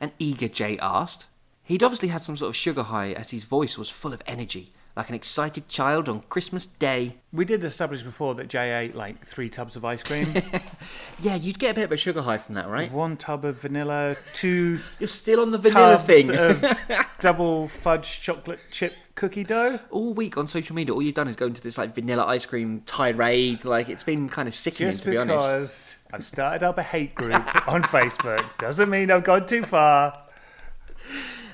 An 0.00 0.10
eager 0.18 0.48
Jay 0.48 0.76
asked. 0.80 1.28
He'd 1.62 1.84
obviously 1.84 2.08
had 2.08 2.22
some 2.22 2.36
sort 2.36 2.48
of 2.48 2.56
sugar 2.56 2.82
high 2.82 3.12
as 3.12 3.30
his 3.30 3.44
voice 3.44 3.78
was 3.78 3.88
full 3.88 4.12
of 4.12 4.22
energy, 4.26 4.72
like 4.96 5.08
an 5.08 5.14
excited 5.14 5.68
child 5.68 6.08
on 6.08 6.20
Christmas 6.28 6.66
Day. 6.66 7.16
We 7.32 7.44
did 7.44 7.62
establish 7.62 8.02
before 8.02 8.34
that 8.34 8.48
Jay 8.48 8.76
ate 8.84 8.94
like 8.96 9.24
three 9.24 9.48
tubs 9.48 9.76
of 9.76 9.84
ice 9.84 10.02
cream, 10.02 10.34
Yeah, 11.20 11.36
you'd 11.36 11.58
get 11.60 11.70
a 11.72 11.74
bit 11.74 11.84
of 11.84 11.92
a 11.92 11.96
sugar 11.96 12.22
high 12.22 12.38
from 12.38 12.56
that, 12.56 12.68
right? 12.68 12.90
one 12.92 13.16
tub 13.16 13.44
of 13.44 13.60
vanilla, 13.60 14.16
two 14.34 14.78
You're 14.98 15.06
still 15.06 15.40
on 15.40 15.52
the 15.52 15.58
vanilla 15.58 15.96
tubs 15.96 16.06
thing. 16.06 16.30
of 16.36 17.06
double 17.20 17.68
fudge 17.68 18.20
chocolate 18.20 18.58
chip 18.70 18.94
cookie 19.14 19.44
dough. 19.44 19.78
all 19.90 20.12
week 20.12 20.36
on 20.36 20.48
social 20.48 20.74
media, 20.74 20.92
all 20.92 21.02
you've 21.02 21.14
done 21.14 21.28
is 21.28 21.36
go 21.36 21.46
into 21.46 21.62
this 21.62 21.78
like 21.78 21.94
vanilla 21.94 22.24
ice 22.26 22.44
cream 22.46 22.82
tirade. 22.84 23.64
Like 23.64 23.88
it's 23.88 24.02
been 24.02 24.28
kind 24.28 24.48
of 24.48 24.54
sickening, 24.54 24.90
Just 24.90 25.04
to 25.04 25.10
be 25.10 25.16
honest. 25.18 25.46
because 25.46 26.06
I've 26.12 26.24
started 26.24 26.64
up 26.66 26.78
a 26.78 26.82
hate 26.82 27.14
group 27.14 27.68
on 27.68 27.82
Facebook 27.84 28.44
doesn't 28.58 28.90
mean 28.90 29.10
I've 29.12 29.24
gone 29.24 29.46
too 29.46 29.62
far. 29.62 30.18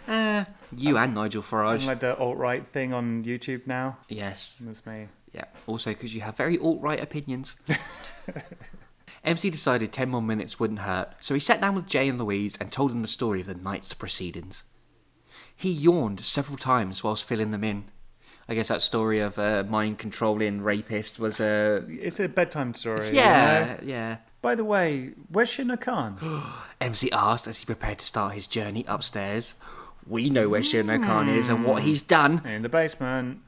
Eh, 0.08 0.44
you 0.76 0.96
and 0.98 1.14
Nigel 1.14 1.42
Farage. 1.42 1.80
I'm 1.80 1.86
like 1.86 2.00
the 2.00 2.16
alt 2.16 2.36
right 2.36 2.66
thing 2.66 2.92
on 2.92 3.24
YouTube 3.24 3.66
now. 3.66 3.98
yes. 4.08 4.56
That's 4.60 4.84
me. 4.86 5.08
Yeah. 5.32 5.44
Also, 5.66 5.90
because 5.90 6.14
you 6.14 6.20
have 6.22 6.36
very 6.36 6.58
alt 6.58 6.80
right 6.80 7.00
opinions. 7.00 7.56
MC 9.24 9.50
decided 9.50 9.92
10 9.92 10.08
more 10.08 10.22
minutes 10.22 10.60
wouldn't 10.60 10.80
hurt, 10.80 11.10
so 11.20 11.34
he 11.34 11.40
sat 11.40 11.60
down 11.60 11.74
with 11.74 11.86
Jay 11.86 12.08
and 12.08 12.18
Louise 12.18 12.56
and 12.60 12.70
told 12.70 12.92
them 12.92 13.02
the 13.02 13.08
story 13.08 13.40
of 13.40 13.46
the 13.46 13.54
night's 13.56 13.92
proceedings. 13.92 14.62
He 15.54 15.70
yawned 15.72 16.20
several 16.20 16.56
times 16.56 17.02
whilst 17.02 17.24
filling 17.24 17.50
them 17.50 17.64
in. 17.64 17.86
I 18.48 18.54
guess 18.54 18.68
that 18.68 18.82
story 18.82 19.18
of 19.18 19.38
a 19.38 19.64
mind 19.64 19.98
controlling 19.98 20.60
rapist 20.62 21.18
was 21.18 21.40
a. 21.40 21.84
It's 21.88 22.20
a 22.20 22.28
bedtime 22.28 22.74
story. 22.74 23.08
you 23.08 23.14
know? 23.14 23.20
yeah, 23.20 23.80
yeah. 23.82 24.16
By 24.42 24.54
the 24.54 24.64
way, 24.64 25.14
where's 25.30 25.50
Shinno 25.50 25.80
Khan? 25.80 26.18
MC 26.80 27.10
asked 27.10 27.48
as 27.48 27.58
he 27.58 27.66
prepared 27.66 27.98
to 27.98 28.04
start 28.04 28.34
his 28.34 28.46
journey 28.46 28.84
upstairs. 28.86 29.54
We 30.06 30.30
know 30.30 30.48
where 30.48 30.60
Shinno 30.60 31.02
Khan 31.02 31.28
is 31.28 31.48
and 31.48 31.64
what 31.64 31.82
hmm. 31.82 31.88
he's 31.88 32.02
done. 32.02 32.42
In 32.44 32.62
the 32.62 32.68
basement. 32.68 33.40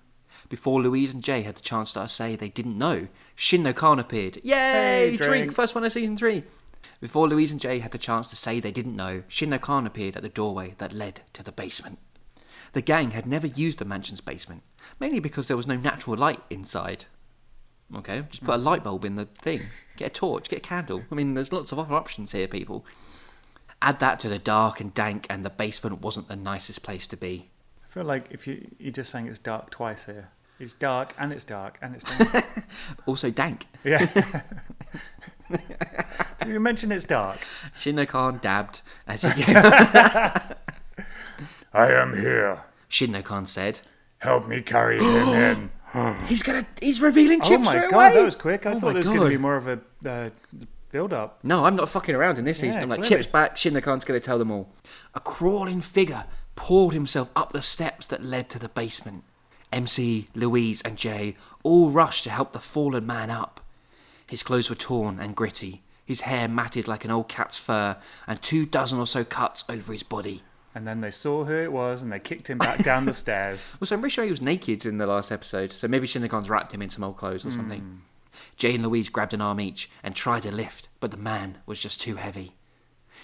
Before 0.48 0.80
Louise 0.80 1.12
and 1.12 1.22
Jay 1.22 1.42
had 1.42 1.56
the 1.56 1.62
chance 1.62 1.92
to 1.92 2.08
say 2.08 2.34
they 2.34 2.48
didn't 2.48 2.78
know, 2.78 3.08
Shinno 3.36 3.74
Khan 3.74 3.98
appeared. 3.98 4.38
Yay! 4.42 4.54
Hey, 4.54 5.16
drink. 5.16 5.30
drink. 5.30 5.52
First 5.52 5.74
one 5.74 5.84
of 5.84 5.92
season 5.92 6.16
three. 6.16 6.42
Before 7.00 7.28
Louise 7.28 7.52
and 7.52 7.60
Jay 7.60 7.78
had 7.78 7.92
the 7.92 7.98
chance 7.98 8.28
to 8.28 8.36
say 8.36 8.58
they 8.58 8.72
didn't 8.72 8.96
know, 8.96 9.22
Shinno 9.28 9.60
Khan 9.60 9.86
appeared 9.86 10.16
at 10.16 10.22
the 10.22 10.28
doorway 10.28 10.74
that 10.78 10.92
led 10.92 11.20
to 11.34 11.42
the 11.42 11.52
basement. 11.52 11.98
The 12.72 12.82
gang 12.82 13.12
had 13.12 13.26
never 13.26 13.46
used 13.46 13.78
the 13.78 13.84
mansion's 13.84 14.20
basement, 14.20 14.62
mainly 14.98 15.20
because 15.20 15.48
there 15.48 15.56
was 15.56 15.66
no 15.66 15.76
natural 15.76 16.16
light 16.16 16.40
inside. 16.50 17.04
Okay, 17.94 18.22
just 18.30 18.44
put 18.44 18.56
a 18.56 18.58
light 18.58 18.84
bulb 18.84 19.04
in 19.04 19.16
the 19.16 19.24
thing. 19.24 19.60
Get 19.96 20.10
a 20.10 20.14
torch, 20.14 20.48
get 20.48 20.58
a 20.58 20.60
candle. 20.60 21.02
I 21.10 21.14
mean, 21.14 21.34
there's 21.34 21.52
lots 21.52 21.72
of 21.72 21.78
other 21.78 21.94
options 21.94 22.32
here, 22.32 22.46
people. 22.46 22.84
Add 23.80 24.00
that 24.00 24.20
to 24.20 24.28
the 24.28 24.38
dark 24.38 24.80
and 24.80 24.92
dank, 24.92 25.26
and 25.30 25.44
the 25.44 25.50
basement 25.50 26.00
wasn't 26.00 26.28
the 26.28 26.37
nicest 26.37 26.82
place 26.82 27.06
to 27.08 27.16
be. 27.16 27.49
I 27.82 27.87
feel 27.87 28.04
like 28.04 28.26
if 28.30 28.47
you 28.47 28.66
you're 28.78 28.92
just 28.92 29.11
saying 29.11 29.28
it's 29.28 29.38
dark 29.38 29.70
twice 29.70 30.04
here. 30.04 30.28
It's 30.61 30.73
dark 30.73 31.14
and 31.18 31.32
it's 31.32 31.44
dark 31.44 31.78
and 31.80 31.94
it's 31.94 32.04
dank. 32.04 32.44
Also 33.06 33.30
dank. 33.30 33.66
yeah. 33.85 34.04
Did 36.40 36.49
you 36.49 36.61
mention 36.61 36.92
it's 36.92 37.04
dark? 37.04 37.38
Shinno 37.75 38.06
Khan 38.06 38.38
dabbed 38.42 38.82
as 39.06 39.23
he 39.23 39.42
came. 39.42 39.56
I 39.56 40.42
am 41.92 42.14
here. 42.16 42.58
Shinno 42.90 43.23
Khan 43.25 43.47
said, 43.47 43.80
Help 44.18 44.47
me 44.49 44.61
carry 44.61 44.99
him 44.99 45.04
in. 45.94 46.14
"He's 46.26 46.42
gonna, 46.42 46.66
he's 46.82 47.00
revealing 47.00 47.40
chips. 47.40 47.66
Oh 47.66 47.73
my 47.73 47.88
god, 47.88 47.92
away." 47.92 48.14
that 48.14 48.25
was 48.25 48.37
quick. 48.37 48.66
I 48.66 48.73
Oh 48.73 48.80
thought 48.80 48.88
there 48.88 48.97
was 48.99 49.08
going 49.08 49.20
to 49.20 49.28
be 49.28 49.38
more 49.38 49.56
of 49.56 49.68
a 49.68 49.80
uh, 50.06 50.30
build 50.90 51.12
up. 51.12 51.38
No, 51.42 51.64
I'm 51.64 51.76
not 51.76 51.88
fucking 51.88 52.14
around 52.14 52.38
in 52.38 52.45
this 52.45 52.59
season. 52.59 52.78
Yeah, 52.78 52.83
I'm 52.83 52.88
like, 52.88 53.02
clearly. 53.02 53.23
Chip's 53.23 53.33
back. 53.33 53.57
Shinno 53.57 53.83
Khan's 53.83 54.04
gonna 54.04 54.21
tell 54.21 54.38
them 54.38 54.50
all. 54.50 54.68
A 55.14 55.21
crawling 55.21 55.80
figure 55.80 56.25
poured 56.57 56.95
himself 56.95 57.30
up 57.37 57.52
the 57.52 57.62
steps 57.62 58.09
that 58.09 58.23
led 58.23 58.49
to 58.50 58.59
the 58.59 58.68
basement. 58.68 59.25
MC, 59.73 60.28
Louise, 60.35 60.80
and 60.83 60.97
Jay 60.97 61.37
all 61.62 61.90
rushed 61.90 62.25
to 62.25 62.30
help 62.30 62.52
the 62.52 62.61
fallen 62.61 63.07
man 63.07 63.30
up. 63.30 63.61
His 64.26 64.42
clothes 64.42 64.68
were 64.68 64.76
torn 64.76 65.18
and 65.18 65.37
gritty, 65.37 65.83
his 66.04 66.23
hair 66.23 66.49
matted 66.49 66.88
like 66.88 67.04
an 67.04 67.11
old 67.11 67.28
cat's 67.28 67.59
fur, 67.59 67.97
and 68.26 68.40
two 68.40 68.66
dozen 68.66 68.99
or 68.99 69.07
so 69.07 69.25
cuts 69.25 69.64
over 69.68 69.92
his 69.92 70.02
body. 70.02 70.42
And 70.75 70.87
then 70.87 71.00
they 71.00 71.11
saw 71.11 71.45
who 71.45 71.54
it 71.54 71.73
was 71.73 72.02
and 72.02 72.12
they 72.12 72.18
kicked 72.18 72.49
him 72.49 72.59
back 72.59 72.85
down 72.85 73.04
the 73.04 73.12
stairs. 73.14 73.76
Well, 73.80 73.87
so 73.87 73.95
I'm 73.95 74.00
pretty 74.00 74.12
sure 74.12 74.25
he 74.25 74.30
was 74.30 74.42
naked 74.42 74.87
in 74.87 74.99
the 74.99 75.07
last 75.07 75.33
episode, 75.33 75.73
so 75.73 75.88
maybe 75.88 76.07
Shinnigan's 76.07 76.50
wrapped 76.50 76.73
him 76.73 76.83
in 76.83 76.90
some 76.90 77.04
old 77.04 77.16
clothes 77.16 77.45
or 77.45 77.50
hmm. 77.50 77.57
something. 77.57 78.02
Jay 78.57 78.75
and 78.75 78.85
Louise 78.85 79.09
grabbed 79.09 79.35
an 79.35 79.40
arm 79.40 79.61
each 79.61 79.90
and 80.02 80.14
tried 80.14 80.42
to 80.42 80.50
lift, 80.52 80.88
but 81.00 81.11
the 81.11 81.16
man 81.16 81.59
was 81.66 81.80
just 81.80 82.00
too 82.00 82.16
heavy. 82.16 82.54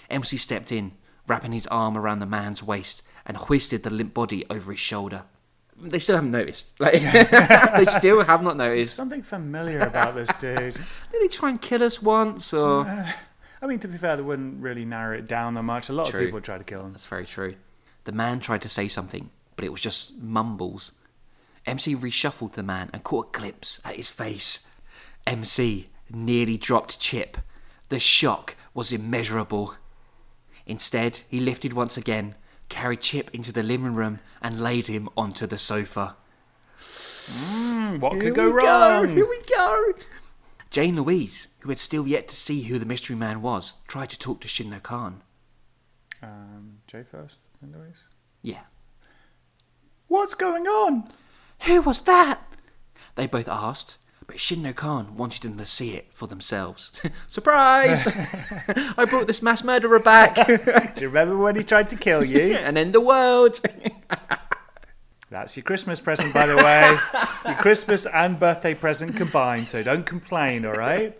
MC 0.09 0.37
stepped 0.37 0.71
in, 0.71 0.93
wrapping 1.27 1.51
his 1.51 1.67
arm 1.67 1.97
around 1.97 2.19
the 2.19 2.25
man's 2.25 2.63
waist 2.63 3.01
and 3.25 3.37
hoisted 3.37 3.83
the 3.83 3.89
limp 3.89 4.13
body 4.13 4.45
over 4.49 4.71
his 4.71 4.79
shoulder. 4.79 5.23
They 5.77 5.99
still 5.99 6.15
haven't 6.15 6.31
noticed. 6.31 6.73
Like, 6.79 7.01
they 7.01 7.85
still 7.85 8.23
have 8.23 8.43
not 8.43 8.57
noticed. 8.57 8.95
Something 8.95 9.23
familiar 9.23 9.79
about 9.79 10.15
this 10.15 10.33
dude. 10.39 10.73
Did 10.73 11.21
he 11.21 11.27
try 11.27 11.49
and 11.49 11.61
kill 11.61 11.83
us 11.83 12.01
once, 12.01 12.53
or...? 12.53 12.87
Uh, 12.87 13.11
I 13.61 13.67
mean, 13.67 13.79
to 13.79 13.87
be 13.87 13.97
fair, 13.97 14.15
they 14.15 14.21
wouldn't 14.21 14.61
really 14.61 14.85
narrow 14.85 15.17
it 15.17 15.27
down 15.27 15.55
that 15.55 15.63
much. 15.63 15.89
A 15.89 15.93
lot 15.93 16.07
True. 16.07 16.19
of 16.21 16.25
people 16.27 16.41
try 16.41 16.57
to 16.57 16.63
kill 16.63 16.81
him. 16.81 16.91
That's 16.91 17.07
very 17.07 17.25
true. 17.25 17.55
The 18.03 18.11
man 18.11 18.39
tried 18.39 18.61
to 18.61 18.69
say 18.69 18.87
something, 18.87 19.31
but 19.55 19.65
it 19.65 19.71
was 19.71 19.81
just 19.81 20.21
mumbles. 20.21 20.91
MC 21.65 21.95
reshuffled 21.95 22.51
the 22.51 22.61
man 22.63 22.89
and 22.93 23.03
caught 23.03 23.35
a 23.35 23.39
glimpse 23.39 23.81
at 23.83 23.95
his 23.95 24.09
face. 24.11 24.59
MC 25.27 25.89
nearly 26.09 26.57
dropped 26.57 26.99
Chip. 26.99 27.37
The 27.89 27.99
shock 27.99 28.55
was 28.73 28.91
immeasurable. 28.91 29.75
Instead, 30.65 31.21
he 31.27 31.39
lifted 31.39 31.73
once 31.73 31.97
again, 31.97 32.35
carried 32.69 33.01
Chip 33.01 33.29
into 33.33 33.51
the 33.51 33.63
living 33.63 33.95
room, 33.95 34.19
and 34.41 34.59
laid 34.59 34.87
him 34.87 35.09
onto 35.15 35.47
the 35.47 35.57
sofa. 35.57 36.15
Hmm, 37.27 37.99
what 37.99 38.13
Here 38.13 38.21
could 38.21 38.35
go 38.35 38.49
wrong? 38.49 39.09
Here 39.09 39.27
we 39.27 39.39
go. 39.41 39.93
Jane 40.69 40.95
Louise, 40.95 41.47
who 41.59 41.69
had 41.69 41.79
still 41.79 42.07
yet 42.07 42.27
to 42.27 42.35
see 42.35 42.63
who 42.63 42.77
the 42.77 42.85
mystery 42.85 43.15
man 43.15 43.41
was, 43.41 43.73
tried 43.87 44.09
to 44.09 44.19
talk 44.19 44.41
to 44.41 44.47
Shinno 44.47 44.81
Khan. 44.81 45.21
Um, 46.21 46.79
Jay 46.87 47.03
first, 47.03 47.41
then 47.61 47.73
Louise. 47.79 48.03
Yeah. 48.41 48.61
What's 50.07 50.35
going 50.35 50.67
on? 50.67 51.09
Who 51.61 51.81
was 51.81 52.01
that? 52.01 52.41
They 53.15 53.25
both 53.25 53.47
asked, 53.47 53.97
but 54.27 54.37
Shinno 54.37 54.75
Khan 54.75 55.15
wanted 55.17 55.43
them 55.43 55.57
to 55.57 55.65
see 55.65 55.91
it 55.93 56.07
for 56.11 56.27
themselves. 56.27 57.01
Surprise! 57.27 58.07
I 58.97 59.05
brought 59.05 59.27
this 59.27 59.41
mass 59.41 59.63
murderer 59.63 59.99
back 59.99 60.35
Do 60.47 61.01
you 61.01 61.07
remember 61.07 61.37
when 61.37 61.55
he 61.55 61.63
tried 61.63 61.89
to 61.89 61.95
kill 61.95 62.23
you? 62.23 62.55
and 62.55 62.77
end 62.77 62.93
the 62.93 63.01
world. 63.01 63.59
That's 65.29 65.57
your 65.57 65.63
Christmas 65.63 65.99
present, 65.99 66.33
by 66.33 66.45
the 66.45 66.57
way. 66.57 66.97
your 67.45 67.55
Christmas 67.61 68.05
and 68.05 68.39
birthday 68.39 68.73
present 68.73 69.15
combined, 69.15 69.67
so 69.67 69.83
don't 69.83 70.05
complain, 70.05 70.65
all 70.65 70.73
right? 70.73 71.17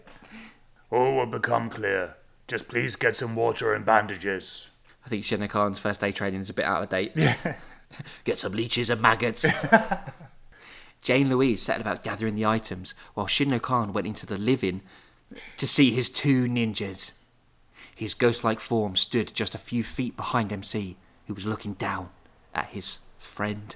All 0.91 1.15
will 1.15 1.25
become 1.25 1.69
clear. 1.69 2.15
Just 2.47 2.67
please 2.67 2.95
get 2.95 3.15
some 3.15 3.35
water 3.35 3.73
and 3.73 3.83
bandages. 3.83 4.69
I 5.05 5.09
think 5.09 5.23
Shinno 5.23 5.49
Khan's 5.49 5.79
first 5.79 6.01
day 6.01 6.11
training 6.11 6.39
is 6.41 6.49
a 6.49 6.53
bit 6.53 6.65
out 6.65 6.83
of 6.83 6.89
date. 6.89 7.11
Yeah. 7.15 7.35
Get 8.23 8.39
some 8.39 8.53
leeches 8.53 8.89
and 8.89 9.01
maggots. 9.01 9.45
Jane 11.05 11.29
Louise 11.29 11.61
set 11.61 11.79
about 11.79 12.03
gathering 12.03 12.33
the 12.33 12.47
items 12.47 12.95
while 13.13 13.27
Shinno 13.27 13.61
Khan 13.61 13.93
went 13.93 14.07
into 14.07 14.25
the 14.25 14.39
living 14.39 14.81
to 15.57 15.67
see 15.67 15.91
his 15.91 16.09
two 16.09 16.45
ninjas. 16.45 17.11
His 17.95 18.15
ghost 18.15 18.43
like 18.43 18.59
form 18.59 18.95
stood 18.95 19.31
just 19.35 19.53
a 19.53 19.59
few 19.59 19.83
feet 19.83 20.17
behind 20.17 20.51
MC, 20.51 20.97
who 21.27 21.35
was 21.35 21.45
looking 21.45 21.73
down 21.73 22.09
at 22.55 22.69
his 22.69 22.97
friend. 23.19 23.75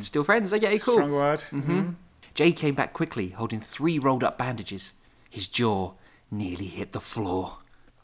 Still 0.00 0.22
friends, 0.22 0.52
I 0.52 0.58
get 0.58 0.74
it, 0.74 0.82
cool. 0.82 0.96
Strong 0.96 1.12
word. 1.12 1.38
Mm-hmm. 1.38 1.90
Jay 2.34 2.52
came 2.52 2.74
back 2.74 2.92
quickly, 2.92 3.30
holding 3.30 3.62
three 3.62 3.98
rolled 3.98 4.22
up 4.22 4.36
bandages. 4.36 4.92
His 5.30 5.48
jaw 5.48 5.92
nearly 6.30 6.66
hit 6.66 6.92
the 6.92 7.00
floor. 7.00 7.56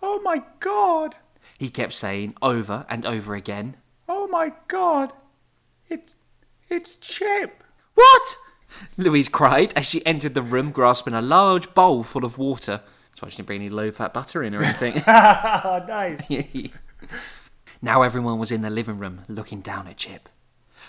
Oh 0.03 0.19
my 0.23 0.43
god! 0.61 1.17
He 1.59 1.69
kept 1.69 1.93
saying 1.93 2.37
over 2.41 2.87
and 2.89 3.05
over 3.05 3.35
again, 3.35 3.77
Oh 4.09 4.27
my 4.29 4.55
god! 4.69 5.13
It's 5.91 6.17
it's 6.71 6.97
Chip. 6.97 7.64
What? 7.95 8.37
Louise 8.97 9.29
cried 9.29 9.73
as 9.77 9.87
she 9.87 10.05
entered 10.07 10.35
the 10.35 10.43
room 10.43 10.71
grasping 10.71 11.15
a 11.15 11.23
large 11.23 11.73
bowl 11.75 12.03
full 12.03 12.25
of 12.25 12.39
water. 12.39 12.81
That's 13.11 13.23
why 13.23 13.29
she 13.29 13.37
didn't 13.37 13.47
bring 13.47 13.61
any 13.61 13.71
low 13.71 13.91
fat 13.91 14.13
butter 14.13 14.43
in 14.43 14.55
or 14.55 14.63
anything. 14.63 14.95
Nice. 15.07 16.29
now 17.83 18.03
everyone 18.03 18.39
was 18.39 18.51
in 18.51 18.63
the 18.63 18.71
living 18.71 18.99
room 18.99 19.23
looking 19.29 19.61
down 19.61 19.87
at 19.87 19.97
Chip. 19.97 20.29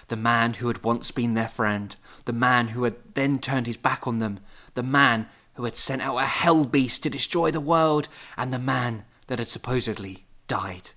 The 0.07 0.15
man 0.15 0.55
who 0.55 0.67
had 0.67 0.83
once 0.83 1.12
been 1.12 1.33
their 1.33 1.47
friend, 1.47 1.95
the 2.25 2.33
man 2.33 2.69
who 2.69 2.83
had 2.83 2.95
then 3.13 3.39
turned 3.39 3.67
his 3.67 3.77
back 3.77 4.07
on 4.07 4.19
them, 4.19 4.39
the 4.74 4.83
man 4.83 5.27
who 5.55 5.63
had 5.63 5.75
sent 5.75 6.01
out 6.01 6.17
a 6.17 6.25
hell 6.25 6.65
beast 6.65 7.03
to 7.03 7.09
destroy 7.09 7.50
the 7.50 7.62
world, 7.62 8.07
and 8.38 8.53
the 8.53 8.59
man 8.59 9.05
that 9.27 9.39
had 9.39 9.47
supposedly 9.47 10.25
died. 10.47 10.91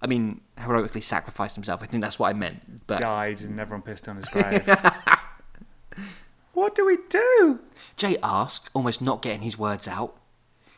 I 0.00 0.06
mean, 0.06 0.40
heroically 0.58 1.00
sacrificed 1.00 1.56
himself. 1.56 1.82
I 1.82 1.86
think 1.86 2.02
that's 2.02 2.18
what 2.18 2.28
I 2.28 2.32
meant. 2.34 2.86
But 2.86 3.00
Died 3.00 3.40
and 3.42 3.58
everyone 3.58 3.82
pissed 3.82 4.08
on 4.08 4.16
his 4.16 4.28
grave. 4.28 4.68
What 6.54 6.74
do 6.74 6.86
we 6.86 6.98
do? 7.08 7.60
Jay 7.96 8.16
asked, 8.22 8.70
almost 8.74 9.02
not 9.02 9.22
getting 9.22 9.42
his 9.42 9.58
words 9.58 9.86
out. 9.86 10.16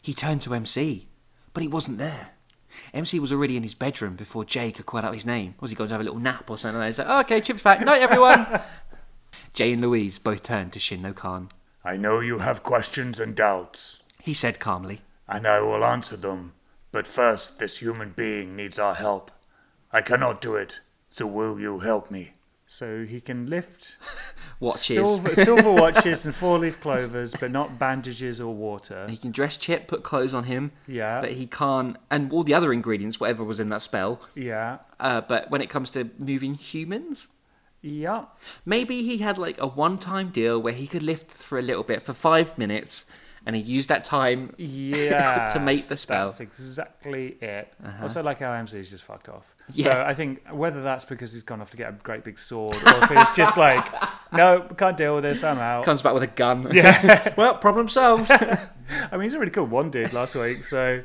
He 0.02 0.14
turned 0.14 0.40
to 0.42 0.54
MC, 0.54 1.08
but 1.52 1.62
he 1.62 1.68
wasn't 1.68 1.98
there. 1.98 2.30
MC 2.92 3.18
was 3.18 3.32
already 3.32 3.56
in 3.56 3.62
his 3.62 3.74
bedroom 3.74 4.16
before 4.16 4.44
Jay 4.44 4.70
could 4.72 4.86
call 4.86 5.00
out 5.00 5.14
his 5.14 5.26
name. 5.26 5.54
Was 5.60 5.70
he 5.70 5.76
going 5.76 5.88
to 5.88 5.94
have 5.94 6.00
a 6.00 6.04
little 6.04 6.18
nap 6.18 6.50
or 6.50 6.58
something? 6.58 6.82
He's 6.82 6.98
like, 6.98 7.08
oh, 7.08 7.20
okay, 7.20 7.40
Chip's 7.40 7.62
back. 7.62 7.80
Night, 7.80 8.02
everyone. 8.02 8.60
Jay 9.52 9.72
and 9.72 9.82
Louise 9.82 10.18
both 10.18 10.42
turned 10.42 10.72
to 10.72 10.78
Shinno 10.78 11.14
Khan. 11.14 11.50
I 11.84 11.96
know 11.96 12.20
you 12.20 12.40
have 12.40 12.62
questions 12.62 13.20
and 13.20 13.34
doubts, 13.34 14.02
He 14.20 14.34
said 14.34 14.58
calmly, 14.58 15.00
and 15.28 15.46
I 15.46 15.60
will 15.60 15.84
answer 15.84 16.16
them. 16.16 16.52
But 16.92 17.06
first, 17.06 17.58
this 17.58 17.78
human 17.78 18.10
being 18.10 18.56
needs 18.56 18.78
our 18.78 18.94
help. 18.94 19.30
I 19.92 20.02
cannot 20.02 20.40
do 20.40 20.56
it, 20.56 20.80
so 21.10 21.26
will 21.26 21.60
you 21.60 21.78
help 21.78 22.10
me? 22.10 22.32
So 22.66 23.04
he 23.04 23.20
can 23.20 23.46
lift 23.46 23.96
Watches. 24.60 24.82
silver, 24.96 25.34
silver 25.34 25.72
watches 25.72 26.26
and 26.26 26.34
four 26.34 26.58
leaf 26.58 26.80
clovers, 26.80 27.32
but 27.38 27.50
not 27.52 27.78
bandages 27.78 28.40
or 28.40 28.52
water. 28.54 29.06
He 29.08 29.16
can 29.16 29.30
dress 29.30 29.56
Chip, 29.56 29.86
put 29.86 30.02
clothes 30.02 30.34
on 30.34 30.44
him, 30.44 30.72
Yeah, 30.88 31.20
but 31.20 31.32
he 31.32 31.46
can't, 31.46 31.96
and 32.10 32.32
all 32.32 32.42
the 32.42 32.54
other 32.54 32.72
ingredients, 32.72 33.20
whatever 33.20 33.44
was 33.44 33.60
in 33.60 33.68
that 33.68 33.82
spell. 33.82 34.20
yeah, 34.34 34.78
Uh, 34.98 35.20
but 35.20 35.50
when 35.50 35.60
it 35.60 35.70
comes 35.70 35.90
to 35.90 36.10
moving 36.18 36.54
humans, 36.54 37.28
yeah. 37.82 38.24
maybe 38.64 39.02
he 39.02 39.18
had 39.18 39.38
like 39.38 39.60
a 39.60 39.66
one-time 39.68 40.30
deal 40.30 40.60
where 40.60 40.72
he 40.72 40.86
could 40.86 41.02
lift 41.02 41.30
for 41.30 41.58
a 41.58 41.62
little 41.62 41.84
bit 41.84 42.02
for 42.02 42.14
five 42.14 42.56
minutes, 42.58 43.04
and 43.46 43.56
he 43.56 43.62
used 43.62 43.88
that 43.88 44.04
time. 44.04 44.52
Yeah, 44.58 45.48
To 45.52 45.60
make 45.60 45.82
the 45.86 45.96
spell. 45.96 46.26
That's 46.26 46.40
exactly 46.40 47.36
it. 47.40 47.72
Uh-huh. 47.84 48.02
Also, 48.02 48.22
like 48.22 48.40
how 48.40 48.52
MC's 48.52 48.90
just 48.90 49.04
fucked 49.04 49.28
off. 49.28 49.54
Yeah. 49.72 49.84
So 49.94 50.02
I 50.02 50.14
think 50.14 50.42
whether 50.50 50.82
that's 50.82 51.04
because 51.04 51.32
he's 51.32 51.42
gone 51.42 51.60
off 51.60 51.70
to 51.70 51.76
get 51.76 51.88
a 51.88 51.92
great 51.92 52.24
big 52.24 52.38
sword, 52.38 52.74
or 52.74 53.04
if 53.04 53.10
it's 53.10 53.30
just 53.34 53.56
like, 53.56 53.86
no, 54.32 54.60
can't 54.76 54.96
deal 54.96 55.14
with 55.16 55.24
this, 55.24 55.42
I'm 55.42 55.58
out. 55.58 55.84
Comes 55.84 56.02
back 56.02 56.14
with 56.14 56.22
a 56.22 56.28
gun. 56.28 56.68
Yeah. 56.72 57.32
well, 57.36 57.54
problem 57.56 57.88
solved. 57.88 58.30
I 58.30 58.68
mean, 59.12 59.22
he's 59.22 59.34
already 59.34 59.50
killed 59.50 59.70
one 59.70 59.90
dude 59.90 60.12
last 60.12 60.34
week, 60.36 60.64
so 60.64 61.02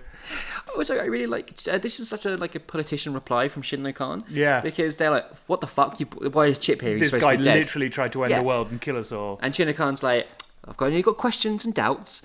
Also, 0.77 0.97
I 0.97 1.05
really 1.05 1.25
like 1.27 1.53
uh, 1.71 1.77
this 1.79 1.99
is 1.99 2.07
such 2.09 2.25
a 2.25 2.37
like 2.37 2.55
a 2.55 2.59
politician 2.59 3.13
reply 3.13 3.47
from 3.49 3.63
Shinno 3.63 3.93
Khan. 3.93 4.23
Yeah. 4.29 4.61
because 4.61 4.95
they're 4.97 5.09
like, 5.11 5.25
"What 5.47 5.59
the 5.61 5.67
fuck? 5.67 5.99
You, 5.99 6.05
why 6.31 6.47
is 6.47 6.57
Chip 6.59 6.81
here? 6.81 6.97
He's 6.97 7.11
this 7.11 7.21
guy 7.21 7.33
to 7.33 7.37
be 7.39 7.43
dead." 7.45 7.57
literally 7.57 7.89
tried 7.89 8.13
to 8.13 8.23
end 8.23 8.31
Yeah. 8.31 8.39
the 8.39 8.45
world 8.45 8.69
and 8.71 8.79
kill 8.79 8.97
us 8.97 9.11
all. 9.11 9.39
And 9.41 9.53
Shinno 9.53 9.75
Khan's 9.75 10.03
like, 10.03 10.27
"I've 10.67 10.77
got 10.77 10.87
only 10.87 11.01
got 11.01 11.17
questions 11.17 11.65
and 11.65 11.73
doubts, 11.73 12.21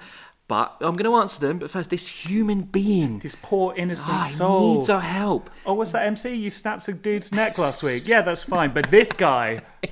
but 0.49 0.77
I'm 0.81 0.97
going 0.97 1.11
to 1.11 1.17
answer 1.17 1.41
them. 1.41 1.59
But 1.59 1.71
first, 1.71 1.91
this 1.91 2.09
human 2.09 2.63
being, 2.63 3.19
this 3.21 3.37
poor 3.41 3.75
innocent 3.77 4.19
ah, 4.19 4.23
soul. 4.23 4.77
needs 4.79 4.91
our 4.91 5.01
help. 5.01 5.51
Oh, 5.65 5.75
what's 5.75 5.93
that 5.93 6.07
MC? 6.07 6.35
You 6.35 6.51
snapped 6.51 6.89
a 6.89 6.93
dude's 6.93 7.33
neck 7.33 7.59
last 7.59 7.83
week. 7.83 8.07
Yeah, 8.07 8.23
that's 8.23 8.43
fine. 8.45 8.73
But 8.73 8.91
this 8.91 9.13
guy, 9.13 9.63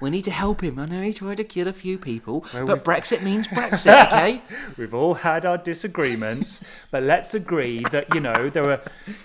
We 0.00 0.10
need 0.10 0.24
to 0.24 0.30
help 0.30 0.62
him. 0.62 0.78
I 0.78 0.86
know 0.86 1.00
he 1.02 1.12
tried 1.12 1.38
to 1.38 1.44
kill 1.44 1.68
a 1.68 1.72
few 1.72 1.98
people, 1.98 2.44
Well, 2.52 2.66
but 2.66 2.78
we've- 2.78 2.84
Brexit 2.84 3.22
means 3.22 3.46
Brexit, 3.58 4.06
okay? 4.06 4.42
we've 4.76 4.94
all 4.94 5.14
had 5.14 5.46
our 5.46 5.58
disagreements, 5.58 6.62
but 6.90 7.02
let's 7.02 7.34
agree 7.34 7.82
that, 7.90 8.12
you 8.14 8.20
know, 8.20 8.50
there 8.50 8.70
are 8.70 8.80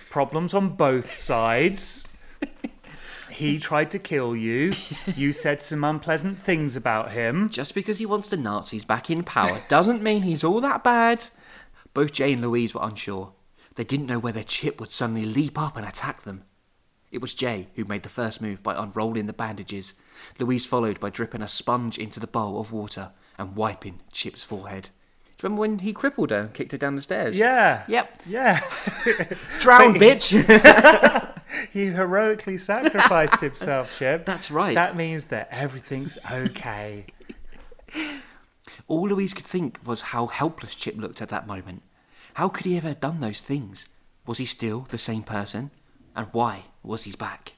problems 0.10 0.54
on 0.54 0.69
both 0.69 1.13
sides. 1.13 2.08
He 3.39 3.58
tried 3.69 3.91
to 3.91 3.99
kill 3.99 4.36
you. 4.36 4.73
You 5.15 5.32
said 5.32 5.62
some 5.62 5.84
unpleasant 5.84 6.39
things 6.39 6.75
about 6.75 7.12
him. 7.12 7.49
Just 7.49 7.73
because 7.73 7.97
he 7.97 8.06
wants 8.06 8.30
the 8.30 8.38
Nazis 8.38 8.86
back 8.86 9.10
in 9.10 9.23
power 9.23 9.62
doesn't 9.69 10.04
mean 10.04 10.23
he's 10.23 10.43
all 10.43 10.62
that 10.62 10.84
bad. 10.84 11.25
Both 11.93 12.12
Jay 12.12 12.34
and 12.34 12.41
Louise 12.41 12.73
were 12.73 12.84
unsure. 12.84 13.34
They 13.75 13.84
didn't 13.84 14.08
know 14.08 14.19
whether 14.19 14.43
Chip 14.43 14.80
would 14.80 14.91
suddenly 14.91 15.25
leap 15.25 15.58
up 15.58 15.78
and 15.78 15.88
attack 15.88 16.23
them. 16.23 16.43
It 17.12 17.21
was 17.21 17.34
Jay 17.34 17.69
who 17.75 17.86
made 17.86 18.04
the 18.04 18.10
first 18.10 18.41
move 18.41 18.62
by 18.62 18.75
unrolling 18.75 19.25
the 19.25 19.34
bandages. 19.34 19.93
Louise 20.38 20.65
followed 20.65 20.99
by 20.99 21.10
dripping 21.10 21.41
a 21.41 21.47
sponge 21.47 21.97
into 21.97 22.19
the 22.19 22.28
bowl 22.28 22.60
of 22.60 22.71
water 22.71 23.12
and 23.38 23.56
wiping 23.56 24.02
Chip's 24.12 24.43
forehead. 24.43 24.89
Do 25.38 25.45
you 25.45 25.49
remember 25.49 25.60
when 25.62 25.80
he 25.80 25.93
crippled 25.93 26.32
her 26.32 26.41
and 26.41 26.54
kicked 26.54 26.73
her 26.73 26.78
down 26.78 26.97
the 26.97 27.02
stairs? 27.02 27.39
Yeah. 27.39 27.84
Yep. 27.88 28.21
Yeah. 28.28 28.60
Drown, 29.60 29.95
bitch! 29.95 31.36
He 31.72 31.88
heroically 31.88 32.58
sacrificed 32.58 33.41
himself, 33.41 33.95
Chip. 33.98 34.26
That's 34.26 34.52
right. 34.52 34.76
That 34.76 34.95
means 34.95 35.26
that 35.26 35.50
everything's 35.52 36.17
okay. 36.32 37.06
All 38.88 39.08
Louise 39.08 39.34
could 39.34 39.45
think 39.45 39.80
was 39.86 40.02
how 40.02 40.28
helpless 40.28 40.76
Chip 40.76 40.95
looked 40.98 41.22
at 41.22 41.30
that 41.30 41.48
moment. 41.48 41.84
How 42.36 42.50
could 42.50 42.65
he 42.65 42.78
ever 42.78 42.89
have 42.89 43.00
done 43.00 43.19
those 43.19 43.41
things? 43.41 43.86
Was 44.26 44.38
he 44.38 44.45
still 44.45 44.82
the 44.89 44.98
same 44.98 45.24
person? 45.24 45.72
And 46.15 46.28
why 46.32 46.63
was 46.84 47.04
he 47.04 47.12
back? 47.12 47.54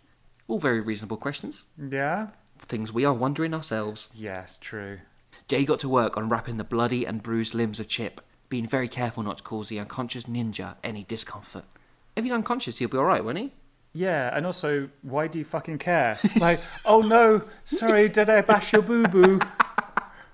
All 0.48 0.60
very 0.60 0.82
reasonable 0.82 1.18
questions. 1.18 1.66
Yeah? 1.78 2.28
Things 2.60 2.94
we 2.94 3.06
are 3.06 3.14
wondering 3.14 3.54
ourselves. 3.54 4.10
Yes, 4.14 4.58
true. 4.58 5.00
Jay 5.48 5.66
got 5.66 5.80
to 5.82 5.90
work 5.90 6.18
on 6.18 6.30
wrapping 6.30 6.58
the 6.58 6.64
bloody 6.64 7.06
and 7.06 7.24
bruised 7.24 7.54
limbs 7.54 7.80
of 7.80 7.88
Chip, 7.88 8.22
being 8.50 8.68
very 8.68 8.88
careful 8.88 9.24
not 9.24 9.38
to 9.38 9.44
cause 9.44 9.70
the 9.70 9.80
unconscious 9.80 10.26
ninja 10.26 10.76
any 10.84 11.04
discomfort. 11.04 11.66
If 12.16 12.24
he's 12.24 12.34
unconscious, 12.34 12.78
he'll 12.78 12.90
be 12.90 12.98
alright, 12.98 13.24
won't 13.24 13.38
he? 13.38 13.54
Yeah, 13.94 14.36
and 14.36 14.46
also, 14.46 14.90
why 15.02 15.28
do 15.28 15.38
you 15.40 15.46
fucking 15.46 15.80
care? 15.80 16.18
Like, 16.40 16.62
oh 16.86 17.02
no, 17.02 17.44
sorry, 17.66 18.08
did 18.08 18.30
I 18.30 18.42
bash 18.42 18.72
your 18.72 18.82
boo 18.82 19.06
boo? 19.06 19.40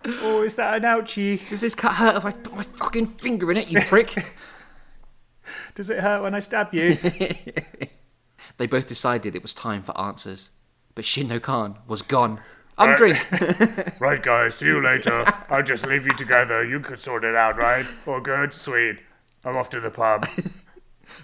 Or 0.05 0.13
oh, 0.21 0.43
is 0.43 0.55
that 0.55 0.75
an 0.75 0.83
ouchie? 0.83 1.49
Does 1.49 1.59
this 1.59 1.75
cut 1.75 1.93
hurt 1.93 2.15
if 2.15 2.25
I 2.25 2.31
put 2.31 2.53
my 2.53 2.63
fucking 2.63 3.07
finger 3.17 3.51
in 3.51 3.57
it, 3.57 3.67
you 3.69 3.81
prick? 3.81 4.13
Does 5.75 5.89
it 5.89 5.99
hurt 5.99 6.21
when 6.21 6.35
I 6.35 6.39
stab 6.39 6.73
you? 6.73 6.95
they 8.57 8.67
both 8.67 8.87
decided 8.87 9.35
it 9.35 9.41
was 9.41 9.53
time 9.53 9.81
for 9.81 9.99
answers. 9.99 10.49
But 10.95 11.03
Shinno 11.05 11.41
Khan 11.41 11.79
was 11.87 12.01
gone. 12.01 12.39
Undrink! 12.77 13.99
Right, 13.99 14.21
guys, 14.21 14.55
see 14.55 14.67
you 14.67 14.81
later. 14.81 15.25
I'll 15.49 15.63
just 15.63 15.85
leave 15.85 16.05
you 16.05 16.13
together. 16.13 16.63
You 16.63 16.79
could 16.79 16.99
sort 16.99 17.23
it 17.23 17.35
out, 17.35 17.57
right? 17.57 17.85
All 18.05 18.21
good? 18.21 18.53
Sweet. 18.53 18.99
I'm 19.43 19.57
off 19.57 19.69
to 19.71 19.79
the 19.79 19.89
pub. 19.89 20.27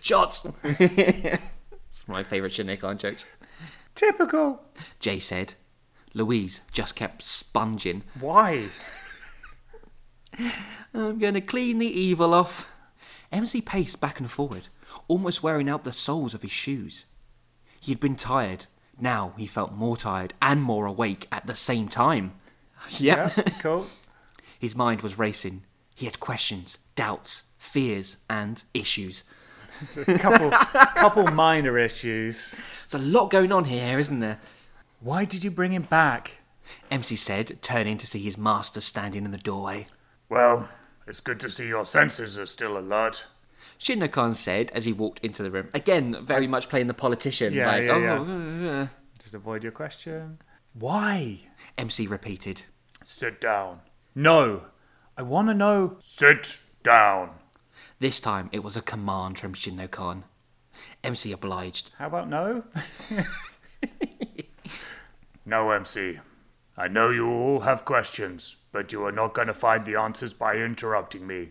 Shots! 0.01 0.47
It's 1.93 2.07
my 2.07 2.23
favourite 2.23 2.51
Shinno 2.51 2.79
Khan 2.79 2.97
jokes. 2.97 3.23
Typical. 3.95 4.63
Jay 4.99 5.19
said. 5.19 5.53
Louise 6.15 6.61
just 6.71 6.95
kept 6.95 7.21
sponging. 7.21 8.01
Why? 8.19 8.69
I'm 10.95 11.19
going 11.19 11.35
to 11.35 11.41
clean 11.41 11.77
the 11.77 11.85
evil 11.87 12.33
off. 12.33 12.67
MC 13.31 13.61
paced 13.61 14.01
back 14.01 14.19
and 14.19 14.29
forward, 14.29 14.69
almost 15.07 15.43
wearing 15.43 15.69
out 15.69 15.83
the 15.83 15.91
soles 15.91 16.33
of 16.33 16.41
his 16.41 16.51
shoes. 16.51 17.05
He 17.79 17.91
had 17.91 17.99
been 17.99 18.15
tired. 18.15 18.65
Now 18.99 19.33
he 19.37 19.45
felt 19.45 19.73
more 19.73 19.95
tired 19.95 20.33
and 20.41 20.63
more 20.63 20.87
awake 20.87 21.27
at 21.31 21.45
the 21.45 21.55
same 21.55 21.87
time. 21.87 22.33
Yep. 22.99 23.37
Yeah, 23.37 23.43
cool. 23.59 23.85
His 24.59 24.75
mind 24.75 25.03
was 25.03 25.17
racing. 25.17 25.63
He 25.95 26.05
had 26.05 26.19
questions, 26.19 26.77
doubts, 26.95 27.43
fears, 27.57 28.17
and 28.29 28.61
issues. 28.73 29.23
A 30.07 30.17
couple, 30.17 30.49
couple 30.51 31.23
minor 31.33 31.77
issues. 31.77 32.55
There's 32.89 33.01
a 33.01 33.05
lot 33.05 33.29
going 33.29 33.51
on 33.51 33.65
here, 33.65 33.99
isn't 33.99 34.19
there? 34.19 34.39
Why 34.99 35.25
did 35.25 35.43
you 35.43 35.51
bring 35.51 35.73
him 35.73 35.83
back? 35.83 36.39
MC 36.89 37.15
said, 37.15 37.61
turning 37.61 37.97
to 37.97 38.07
see 38.07 38.19
his 38.19 38.37
master 38.37 38.81
standing 38.81 39.25
in 39.25 39.31
the 39.31 39.37
doorway. 39.37 39.87
Well, 40.29 40.69
it's 41.07 41.19
good 41.19 41.39
to 41.41 41.49
see 41.49 41.67
your 41.67 41.85
senses 41.85 42.37
are 42.39 42.45
still 42.45 42.77
alert. 42.77 43.25
Shinno 43.79 44.09
Khan 44.09 44.33
said 44.33 44.71
as 44.73 44.85
he 44.85 44.93
walked 44.93 45.19
into 45.23 45.43
the 45.43 45.51
room. 45.51 45.69
Again, 45.73 46.17
very 46.23 46.47
much 46.47 46.69
playing 46.69 46.87
the 46.87 46.93
politician. 46.93 47.53
Yeah, 47.53 47.67
like, 47.67 47.83
yeah, 47.83 47.91
oh, 47.91 47.99
yeah. 47.99 48.69
uh, 48.69 48.83
uh." 48.83 48.87
Just 49.19 49.35
avoid 49.35 49.63
your 49.63 49.71
question. 49.71 50.39
Why? 50.73 51.39
MC 51.77 52.07
repeated. 52.07 52.63
Sit 53.03 53.39
down. 53.41 53.81
No. 54.15 54.63
I 55.17 55.21
want 55.21 55.49
to 55.49 55.53
know. 55.53 55.97
Sit 55.99 56.59
down. 56.81 57.31
This 57.99 58.19
time 58.19 58.49
it 58.51 58.63
was 58.63 58.75
a 58.75 58.81
command 58.81 59.39
from 59.39 59.53
Shinno 59.53 59.89
Khan. 59.89 60.25
MC 61.03 61.31
obliged. 61.31 61.91
How 61.97 62.07
about 62.07 62.29
no? 62.29 62.63
No, 65.45 65.71
MC. 65.71 66.19
I 66.77 66.87
know 66.87 67.09
you 67.09 67.29
all 67.29 67.59
have 67.61 67.83
questions, 67.85 68.55
but 68.71 68.93
you 68.93 69.05
are 69.05 69.11
not 69.11 69.33
going 69.33 69.47
to 69.49 69.53
find 69.53 69.85
the 69.85 69.99
answers 69.99 70.33
by 70.33 70.55
interrupting 70.55 71.27
me. 71.27 71.49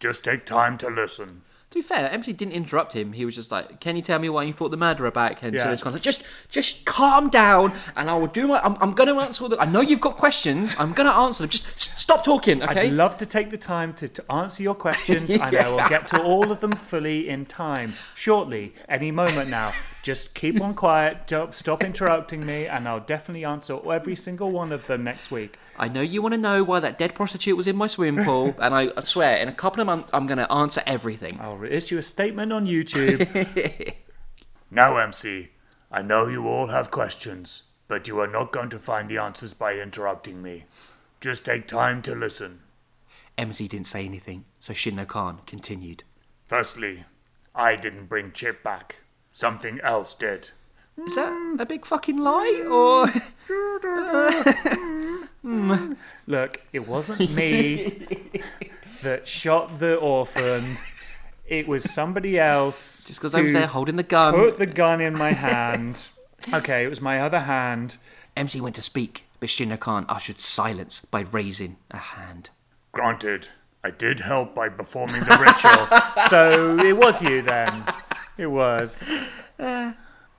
Just 0.00 0.24
take 0.24 0.44
time 0.44 0.76
to 0.78 0.88
listen. 0.88 1.42
To 1.72 1.78
be 1.78 1.82
fair, 1.82 2.10
MC 2.10 2.34
didn't 2.34 2.52
interrupt 2.52 2.92
him. 2.92 3.14
He 3.14 3.24
was 3.24 3.34
just 3.34 3.50
like, 3.50 3.80
"Can 3.80 3.96
you 3.96 4.02
tell 4.02 4.18
me 4.18 4.28
why 4.28 4.42
you 4.42 4.52
brought 4.52 4.72
the 4.72 4.76
murderer 4.76 5.10
back?" 5.10 5.42
And 5.42 5.54
Yeah. 5.54 5.64
Shinno 5.64 5.80
Khan's 5.80 5.94
like, 5.94 6.02
"Just, 6.02 6.22
just 6.50 6.84
calm 6.84 7.30
down, 7.30 7.72
and 7.96 8.10
I 8.10 8.14
will 8.14 8.26
do 8.26 8.46
my. 8.46 8.60
I'm, 8.60 8.76
I'm 8.82 8.92
going 8.92 9.08
to 9.08 9.18
answer 9.18 9.42
all 9.42 9.48
the. 9.48 9.58
I 9.58 9.64
know 9.64 9.80
you've 9.80 10.02
got 10.02 10.18
questions. 10.18 10.76
I'm 10.78 10.92
going 10.92 11.08
to 11.08 11.14
answer 11.14 11.42
them. 11.42 11.48
Just 11.48 11.80
stop 11.80 12.24
talking, 12.24 12.62
okay?" 12.62 12.88
I'd 12.88 12.92
love 12.92 13.16
to 13.16 13.26
take 13.26 13.48
the 13.48 13.56
time 13.56 13.94
to, 13.94 14.08
to 14.08 14.32
answer 14.32 14.62
your 14.62 14.74
questions, 14.74 15.30
and 15.44 15.56
I 15.56 15.66
will 15.70 15.88
get 15.88 16.08
to 16.08 16.22
all 16.22 16.52
of 16.52 16.60
them 16.60 16.72
fully 16.72 17.30
in 17.30 17.46
time, 17.46 17.94
shortly, 18.14 18.74
any 18.86 19.10
moment 19.10 19.48
now. 19.48 19.72
Just 20.02 20.34
keep 20.34 20.60
on 20.60 20.74
quiet, 20.74 21.26
don't 21.26 21.54
stop 21.54 21.84
interrupting 21.84 22.44
me, 22.44 22.66
and 22.66 22.86
I'll 22.86 23.00
definitely 23.00 23.46
answer 23.46 23.78
every 23.90 24.16
single 24.16 24.50
one 24.50 24.72
of 24.72 24.86
them 24.88 25.04
next 25.04 25.30
week. 25.30 25.58
I 25.78 25.88
know 25.88 26.00
you 26.02 26.22
want 26.22 26.34
to 26.34 26.40
know 26.40 26.62
why 26.62 26.80
that 26.80 26.98
dead 26.98 27.14
prostitute 27.14 27.56
was 27.56 27.66
in 27.66 27.76
my 27.76 27.86
swimming 27.86 28.24
pool, 28.24 28.54
and 28.60 28.74
I, 28.74 28.90
I 28.96 29.02
swear, 29.02 29.36
in 29.36 29.48
a 29.48 29.52
couple 29.52 29.80
of 29.80 29.86
months, 29.86 30.10
I'm 30.12 30.26
going 30.26 30.38
to 30.38 30.52
answer 30.52 30.82
everything. 30.86 31.38
I'll 31.40 31.62
issue 31.64 31.98
a 31.98 32.02
statement 32.02 32.52
on 32.52 32.66
YouTube. 32.66 33.94
Now, 34.74 34.96
MC, 34.96 35.50
I 35.90 36.00
know 36.00 36.28
you 36.28 36.48
all 36.48 36.68
have 36.68 36.90
questions, 36.90 37.64
but 37.88 38.08
you 38.08 38.18
are 38.20 38.26
not 38.26 38.52
going 38.52 38.70
to 38.70 38.78
find 38.78 39.06
the 39.06 39.18
answers 39.18 39.52
by 39.52 39.74
interrupting 39.74 40.40
me. 40.42 40.64
Just 41.20 41.44
take 41.44 41.68
time 41.68 42.00
to 42.02 42.14
listen. 42.14 42.60
MC 43.36 43.68
didn't 43.68 43.86
say 43.86 44.06
anything, 44.06 44.46
so 44.60 44.72
Shinno 44.72 45.06
Khan 45.06 45.40
continued. 45.44 46.04
Firstly, 46.46 47.04
I 47.54 47.76
didn't 47.76 48.06
bring 48.06 48.32
Chip 48.32 48.62
back. 48.62 49.00
Something 49.30 49.78
else 49.82 50.14
did. 50.14 50.48
Is 51.06 51.16
that 51.16 51.56
a 51.60 51.66
big 51.66 51.84
fucking 51.84 52.16
lie, 52.16 52.66
or 52.70 53.08
Hmm. 55.42 55.94
Look, 56.26 56.60
it 56.72 56.86
wasn't 56.86 57.32
me 57.34 58.06
that 59.02 59.26
shot 59.26 59.78
the 59.78 59.96
orphan. 59.96 60.64
It 61.46 61.66
was 61.68 61.90
somebody 61.92 62.38
else. 62.38 63.04
just 63.04 63.18
because 63.20 63.34
I 63.34 63.42
was 63.42 63.52
there 63.52 63.66
holding 63.66 63.96
the 63.96 64.02
gun? 64.04 64.34
Put 64.34 64.58
the 64.58 64.66
gun 64.66 65.00
in 65.00 65.16
my 65.18 65.32
hand. 65.32 66.06
Okay, 66.52 66.84
it 66.84 66.88
was 66.88 67.00
my 67.00 67.20
other 67.20 67.40
hand. 67.40 67.96
MC 68.36 68.60
went 68.60 68.76
to 68.76 68.82
speak, 68.82 69.26
but 69.40 69.48
Shinra 69.48 69.78
Khan 69.78 70.06
ushered 70.08 70.40
silence 70.40 71.00
by 71.10 71.20
raising 71.20 71.76
a 71.90 71.98
hand. 71.98 72.50
Granted, 72.92 73.48
I 73.84 73.90
did 73.90 74.20
help 74.20 74.54
by 74.54 74.68
performing 74.68 75.20
the 75.22 75.38
ritual. 75.40 75.98
So 76.28 76.76
it 76.78 76.96
was 76.96 77.20
you 77.20 77.42
then. 77.42 77.84
It 78.38 78.46
was. 78.46 79.02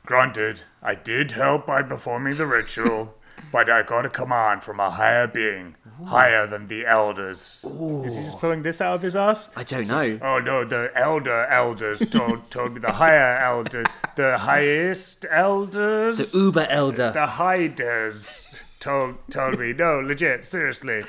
Granted, 0.06 0.64
I 0.82 0.96
did 0.96 1.34
help 1.34 1.68
by 1.68 1.84
performing 1.84 2.36
the 2.38 2.46
ritual, 2.48 3.14
but 3.52 3.70
I 3.70 3.84
got 3.84 4.06
a 4.06 4.10
command 4.10 4.64
from 4.64 4.80
a 4.80 4.90
higher 4.90 5.28
being, 5.28 5.76
higher 6.06 6.48
than 6.48 6.68
the 6.68 6.86
elders. 6.86 7.66
Is 8.06 8.16
he 8.16 8.24
just 8.24 8.40
pulling 8.40 8.62
this 8.64 8.82
out 8.82 8.96
of 8.96 9.02
his 9.02 9.16
ass? 9.16 9.50
I 9.56 9.64
don't 9.64 9.88
know. 9.88 10.20
Oh 10.22 10.40
no, 10.40 10.66
the 10.66 10.92
elder 10.96 11.46
elders 11.46 12.00
told 12.10 12.50
told 12.52 12.74
me 12.74 12.80
the 12.80 12.92
higher 12.92 13.38
elder, 13.38 13.84
the 14.16 14.38
highest 14.38 15.26
elders, 15.30 16.32
The 16.32 16.38
Uber 16.38 16.68
Elder. 16.70 17.12
the 17.12 17.28
hiders 17.28 18.48
told 18.80 19.16
told 19.30 19.60
me. 19.60 19.74
No, 19.74 20.00
legit, 20.00 20.46
seriously. 20.46 21.04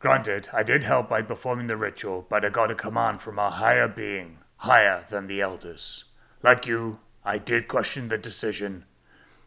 Granted, 0.00 0.48
I 0.52 0.62
did 0.62 0.84
help 0.84 1.08
by 1.08 1.22
performing 1.22 1.66
the 1.66 1.76
ritual, 1.76 2.24
but 2.28 2.44
I 2.44 2.50
got 2.50 2.70
a 2.70 2.74
command 2.76 3.20
from 3.20 3.38
a 3.38 3.50
higher 3.50 3.88
being, 3.88 4.38
higher 4.58 5.04
than 5.08 5.26
the 5.26 5.40
elders. 5.40 6.04
Like 6.42 6.66
you, 6.68 7.00
I 7.24 7.38
did 7.38 7.66
question 7.66 8.06
the 8.08 8.16
decision. 8.16 8.84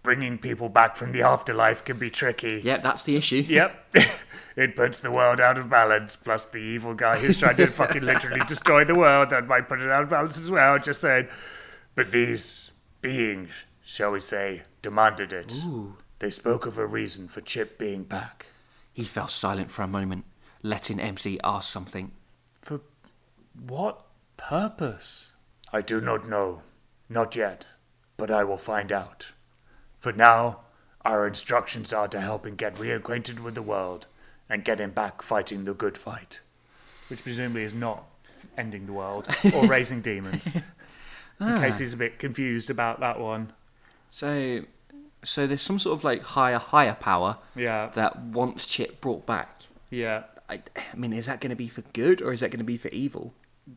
Bringing 0.03 0.39
people 0.39 0.67
back 0.67 0.95
from 0.95 1.11
the 1.11 1.21
afterlife 1.21 1.85
can 1.85 1.97
be 1.97 2.09
tricky. 2.09 2.61
Yep, 2.63 2.81
that's 2.81 3.03
the 3.03 3.15
issue. 3.15 3.43
Yep. 3.47 3.95
it 4.55 4.75
puts 4.75 4.99
the 4.99 5.11
world 5.11 5.39
out 5.39 5.59
of 5.59 5.69
balance. 5.69 6.15
Plus, 6.15 6.47
the 6.47 6.57
evil 6.57 6.95
guy 6.95 7.17
who's 7.17 7.37
trying 7.37 7.57
to 7.57 7.67
fucking 7.81 8.01
literally 8.01 8.41
destroy 8.47 8.83
the 8.83 8.95
world 8.95 9.29
that 9.29 9.47
might 9.47 9.69
put 9.69 9.79
it 9.79 9.91
out 9.91 10.03
of 10.03 10.09
balance 10.09 10.41
as 10.41 10.49
well. 10.49 10.79
Just 10.79 11.01
saying. 11.01 11.27
But 11.93 12.11
these 12.11 12.71
beings, 13.01 13.65
shall 13.83 14.11
we 14.11 14.19
say, 14.21 14.63
demanded 14.81 15.33
it. 15.33 15.53
Ooh. 15.65 15.95
They 16.19 16.31
spoke 16.31 16.65
of 16.65 16.77
a 16.77 16.85
reason 16.85 17.27
for 17.27 17.41
Chip 17.41 17.77
being 17.77 18.03
back. 18.03 18.47
He 18.93 19.03
fell 19.03 19.27
silent 19.27 19.71
for 19.71 19.83
a 19.83 19.87
moment, 19.87 20.25
letting 20.63 20.99
MC 20.99 21.39
ask 21.43 21.71
something. 21.71 22.11
For 22.61 22.81
what 23.67 24.05
purpose? 24.37 25.33
I 25.73 25.81
do 25.81 26.01
not 26.01 26.27
know. 26.27 26.61
Not 27.09 27.35
yet. 27.35 27.65
But 28.17 28.31
I 28.31 28.43
will 28.43 28.57
find 28.57 28.91
out. 28.91 29.31
For 30.01 30.11
now, 30.11 30.59
our 31.05 31.25
instructions 31.27 31.93
are 31.93 32.07
to 32.09 32.19
help 32.19 32.45
him 32.45 32.55
get 32.55 32.75
reacquainted 32.75 33.39
with 33.39 33.55
the 33.55 33.61
world 33.61 34.07
and 34.49 34.65
get 34.65 34.81
him 34.81 34.91
back 34.91 35.21
fighting 35.21 35.63
the 35.63 35.73
good 35.73 35.97
fight. 35.97 36.41
Which 37.09 37.23
presumably 37.23 37.63
is 37.63 37.73
not 37.73 38.03
ending 38.57 38.87
the 38.87 38.93
world 38.93 39.27
or 39.55 39.67
raising 39.67 40.01
demons. 40.01 40.51
Ah. 41.39 41.55
In 41.55 41.61
case 41.61 41.77
he's 41.77 41.93
a 41.93 41.97
bit 41.97 42.17
confused 42.19 42.69
about 42.69 42.99
that 42.99 43.19
one. 43.19 43.53
So, 44.09 44.63
so 45.23 45.45
there's 45.47 45.61
some 45.61 45.79
sort 45.79 45.99
of 45.99 46.03
like 46.03 46.23
higher, 46.23 46.57
higher 46.57 46.95
power 46.95 47.37
Yeah. 47.55 47.91
that 47.93 48.19
wants 48.19 48.67
Chip 48.67 49.01
brought 49.01 49.25
back. 49.27 49.61
Yeah. 49.91 50.23
I, 50.49 50.61
I 50.75 50.95
mean, 50.97 51.13
is 51.13 51.27
that 51.27 51.39
going 51.41 51.51
to 51.51 51.55
be 51.55 51.67
for 51.67 51.81
good 51.93 52.21
or 52.23 52.33
is 52.33 52.39
that 52.39 52.49
going 52.49 52.57
to 52.59 52.65
be 52.65 52.77
for 52.77 52.89
evil? 52.89 53.33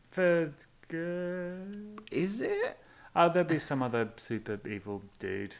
For 0.09 0.51
good. 0.87 1.99
Is 2.11 2.41
it? 2.41 2.79
Oh, 3.15 3.29
there'll 3.29 3.47
be 3.47 3.59
some 3.59 3.81
other 3.83 4.09
super 4.17 4.59
evil 4.67 5.03
dude. 5.19 5.55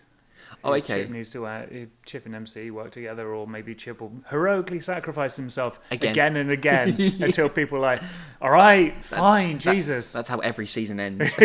Oh, 0.63 0.69
Who 0.71 0.77
okay. 0.77 1.01
Chip 1.03 1.09
needs 1.11 1.29
to 1.31 1.45
uh, 1.45 1.65
Chip 2.05 2.25
and 2.25 2.33
MC 2.33 2.71
work 2.71 2.91
together, 2.91 3.33
or 3.33 3.45
maybe 3.47 3.75
Chip 3.75 4.01
will 4.01 4.13
heroically 4.29 4.79
sacrifice 4.79 5.35
himself 5.35 5.79
Again. 5.91 6.11
again, 6.11 6.35
and 6.37 6.49
again 6.49 6.89
until 7.21 7.49
people 7.49 7.77
are 7.77 7.81
like, 7.81 8.01
"All 8.41 8.49
right, 8.51 8.95
fine, 9.03 9.57
That- 9.59 9.73
Jesus." 9.73 10.11
that's 10.13 10.29
how 10.29 10.39
every 10.39 10.65
season 10.65 10.99
ends. 11.07 11.37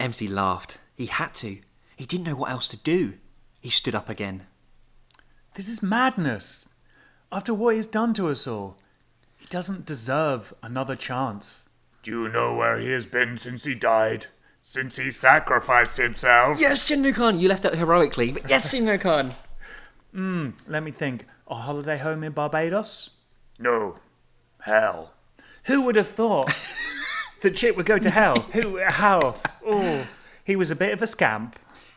MC 0.00 0.28
laughed. 0.28 0.78
He 0.94 1.06
had 1.06 1.34
to. 1.36 1.58
He 1.96 2.06
didn't 2.06 2.24
know 2.26 2.36
what 2.36 2.50
else 2.50 2.68
to 2.68 2.76
do. 2.76 3.14
He 3.60 3.70
stood 3.70 3.94
up 3.94 4.08
again. 4.08 4.46
This 5.54 5.68
is 5.68 5.82
madness. 5.82 6.68
After 7.32 7.52
what 7.54 7.74
he's 7.74 7.86
done 7.86 8.14
to 8.14 8.28
us 8.28 8.46
all, 8.46 8.78
he 9.36 9.46
doesn't 9.46 9.86
deserve 9.86 10.54
another 10.62 10.94
chance. 10.96 11.66
Do 12.02 12.10
you 12.22 12.28
know 12.28 12.54
where 12.54 12.78
he 12.78 12.90
has 12.92 13.04
been 13.06 13.36
since 13.36 13.64
he 13.64 13.74
died? 13.74 14.26
Since 14.68 14.96
he 14.96 15.12
sacrificed 15.12 15.96
himself? 15.96 16.56
Yes, 16.58 16.90
Shinra 16.90 17.14
Khan, 17.14 17.38
you 17.38 17.48
left 17.48 17.64
out 17.64 17.76
heroically, 17.76 18.32
but 18.32 18.50
yes, 18.50 18.74
Shinra 18.74 19.00
Khan. 19.00 19.32
Hmm, 20.12 20.50
let 20.66 20.82
me 20.82 20.90
think. 20.90 21.24
A 21.46 21.54
holiday 21.54 21.96
home 21.96 22.24
in 22.24 22.32
Barbados? 22.32 23.10
No. 23.60 23.98
Hell. 24.62 25.12
Who 25.66 25.82
would 25.82 25.94
have 25.94 26.08
thought 26.08 26.50
that 27.42 27.54
Chip 27.54 27.76
would 27.76 27.86
go 27.86 27.96
to 27.98 28.10
hell? 28.10 28.40
Who? 28.54 28.80
How? 28.88 29.36
Oh, 29.64 30.04
he 30.42 30.56
was 30.56 30.72
a 30.72 30.76
bit 30.76 30.92
of 30.92 31.00
a 31.00 31.06
scamp. 31.06 31.56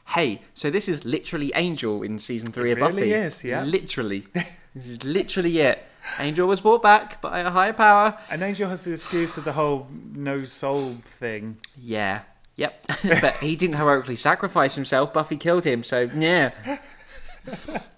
Hey, 0.09 0.43
so 0.53 0.69
this 0.69 0.87
is 0.87 1.03
literally 1.03 1.51
Angel 1.55 2.03
in 2.03 2.19
season 2.19 2.51
three 2.51 2.69
It 2.69 2.73
of 2.73 2.81
Buffy. 2.81 2.95
really 2.97 3.13
is, 3.13 3.43
yeah. 3.43 3.63
Literally. 3.63 4.27
this 4.75 4.87
is 4.87 5.03
literally 5.03 5.59
it. 5.59 5.83
Angel 6.19 6.47
was 6.47 6.61
brought 6.61 6.83
back 6.83 7.19
by 7.19 7.39
a 7.39 7.49
higher 7.49 7.73
power. 7.73 8.15
And 8.29 8.43
Angel 8.43 8.69
has 8.69 8.83
the 8.83 8.93
excuse 8.93 9.37
of 9.37 9.43
the 9.43 9.53
whole 9.53 9.87
no 10.13 10.43
soul 10.43 10.91
thing. 11.03 11.57
Yeah. 11.75 12.21
Yep. 12.59 12.85
but 13.21 13.37
he 13.37 13.55
didn't 13.55 13.77
heroically 13.77 14.17
sacrifice 14.17 14.75
himself. 14.75 15.13
Buffy 15.13 15.37
killed 15.37 15.63
him, 15.63 15.81
so 15.81 16.09
yeah. 16.13 16.51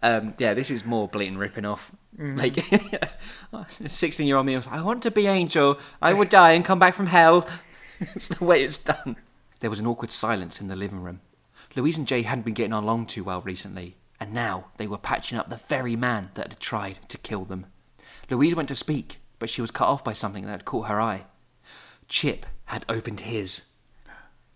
um, 0.03 0.35
yeah, 0.37 0.53
this 0.53 0.69
is 0.69 0.85
more 0.85 1.07
blatant 1.07 1.39
ripping 1.39 1.65
off. 1.65 1.91
Like, 2.17 2.59
16 3.67 4.27
year 4.27 4.37
old 4.37 4.45
me 4.45 4.55
was, 4.55 4.67
I 4.67 4.81
want 4.81 5.01
to 5.03 5.11
be 5.11 5.25
Angel. 5.25 5.79
I 5.99 6.13
would 6.13 6.29
die 6.29 6.51
and 6.51 6.63
come 6.63 6.77
back 6.77 6.93
from 6.93 7.07
hell. 7.07 7.49
it's 7.99 8.27
the 8.27 8.45
way 8.45 8.63
it's 8.63 8.77
done. 8.77 9.15
There 9.61 9.69
was 9.71 9.79
an 9.79 9.87
awkward 9.87 10.11
silence 10.11 10.61
in 10.61 10.67
the 10.67 10.75
living 10.75 11.01
room. 11.01 11.21
Louise 11.75 11.97
and 11.97 12.07
Jay 12.07 12.21
hadn't 12.21 12.45
been 12.45 12.53
getting 12.53 12.73
along 12.73 13.07
too 13.07 13.23
well 13.23 13.41
recently, 13.41 13.95
and 14.19 14.31
now 14.31 14.67
they 14.77 14.85
were 14.85 14.97
patching 14.99 15.39
up 15.39 15.49
the 15.49 15.57
very 15.57 15.95
man 15.95 16.29
that 16.35 16.49
had 16.49 16.59
tried 16.59 16.99
to 17.09 17.17
kill 17.17 17.45
them. 17.45 17.65
Louise 18.29 18.53
went 18.53 18.69
to 18.69 18.75
speak, 18.75 19.21
but 19.39 19.49
she 19.49 19.61
was 19.61 19.71
cut 19.71 19.87
off 19.87 20.03
by 20.03 20.13
something 20.13 20.45
that 20.45 20.51
had 20.51 20.65
caught 20.65 20.87
her 20.87 21.01
eye. 21.01 21.25
Chip 22.07 22.45
had 22.65 22.85
opened 22.87 23.21
his. 23.21 23.63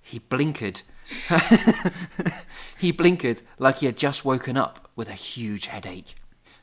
He 0.05 0.19
blinkered. 0.19 0.83
he 2.77 2.93
blinkered 2.93 3.41
like 3.57 3.79
he 3.79 3.87
had 3.87 3.97
just 3.97 4.23
woken 4.23 4.55
up 4.55 4.87
with 4.95 5.09
a 5.09 5.13
huge 5.13 5.65
headache. 5.65 6.13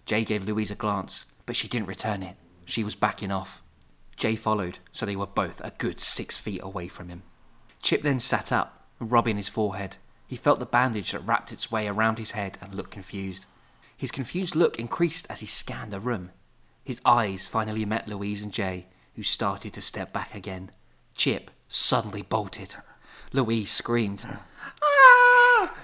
Jay 0.07 0.23
gave 0.23 0.47
Louise 0.47 0.71
a 0.71 0.77
glance, 0.77 1.27
but 1.45 1.57
she 1.57 1.67
didn't 1.67 1.89
return 1.89 2.23
it. 2.23 2.37
She 2.67 2.85
was 2.85 2.95
backing 2.95 3.33
off. 3.33 3.61
Jay 4.15 4.37
followed, 4.37 4.79
so 4.93 5.05
they 5.05 5.17
were 5.17 5.27
both 5.27 5.61
a 5.61 5.73
good 5.79 5.99
six 5.99 6.39
feet 6.39 6.61
away 6.63 6.87
from 6.87 7.09
him. 7.09 7.25
Chip 7.83 8.03
then 8.03 8.21
sat 8.21 8.53
up, 8.53 8.87
rubbing 9.01 9.39
his 9.39 9.49
forehead. 9.49 9.97
He 10.29 10.37
felt 10.37 10.61
the 10.61 10.65
bandage 10.65 11.11
that 11.11 11.27
wrapped 11.27 11.51
its 11.51 11.73
way 11.73 11.89
around 11.89 12.19
his 12.19 12.31
head 12.31 12.59
and 12.61 12.73
looked 12.73 12.93
confused. 12.93 13.47
His 13.97 14.13
confused 14.13 14.55
look 14.55 14.79
increased 14.79 15.27
as 15.29 15.41
he 15.41 15.47
scanned 15.47 15.91
the 15.91 15.99
room. 15.99 16.31
His 16.85 17.01
eyes 17.05 17.49
finally 17.49 17.85
met 17.85 18.07
Louise 18.07 18.45
and 18.45 18.53
Jay, 18.53 18.87
who 19.17 19.25
started 19.25 19.73
to 19.73 19.83
step 19.83 20.13
back 20.13 20.33
again. 20.33 20.71
Chip 21.17 21.51
suddenly 21.67 22.23
bolted. 22.23 22.77
Louise 23.33 23.71
screamed. 23.71 24.25
"Ah!" 24.83 25.75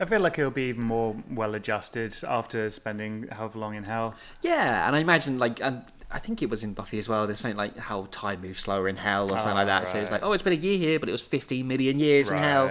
I 0.00 0.04
feel 0.06 0.20
like 0.20 0.36
he'll 0.36 0.50
be 0.50 0.64
even 0.64 0.82
more 0.82 1.16
well 1.30 1.54
adjusted 1.54 2.14
after 2.26 2.68
spending 2.70 3.28
however 3.28 3.58
long 3.58 3.74
in 3.74 3.84
hell. 3.84 4.14
Yeah, 4.42 4.86
and 4.86 4.96
I 4.96 4.98
imagine 4.98 5.38
like, 5.38 5.60
and 5.60 5.82
I 6.10 6.18
think 6.18 6.42
it 6.42 6.50
was 6.50 6.62
in 6.64 6.74
Buffy 6.74 6.98
as 6.98 7.08
well. 7.08 7.26
There's 7.26 7.40
something 7.40 7.56
like 7.56 7.76
how 7.76 8.08
time 8.10 8.42
moves 8.42 8.60
slower 8.60 8.88
in 8.88 8.96
hell 8.96 9.24
or 9.24 9.38
something 9.38 9.54
like 9.54 9.66
that. 9.66 9.88
So 9.88 9.98
it's 9.98 10.10
like, 10.10 10.22
oh, 10.22 10.32
it's 10.32 10.42
been 10.42 10.52
a 10.52 10.56
year 10.56 10.78
here, 10.78 10.98
but 10.98 11.08
it 11.08 11.12
was 11.12 11.22
15 11.22 11.66
million 11.66 11.98
years 11.98 12.30
in 12.30 12.38
hell. 12.38 12.70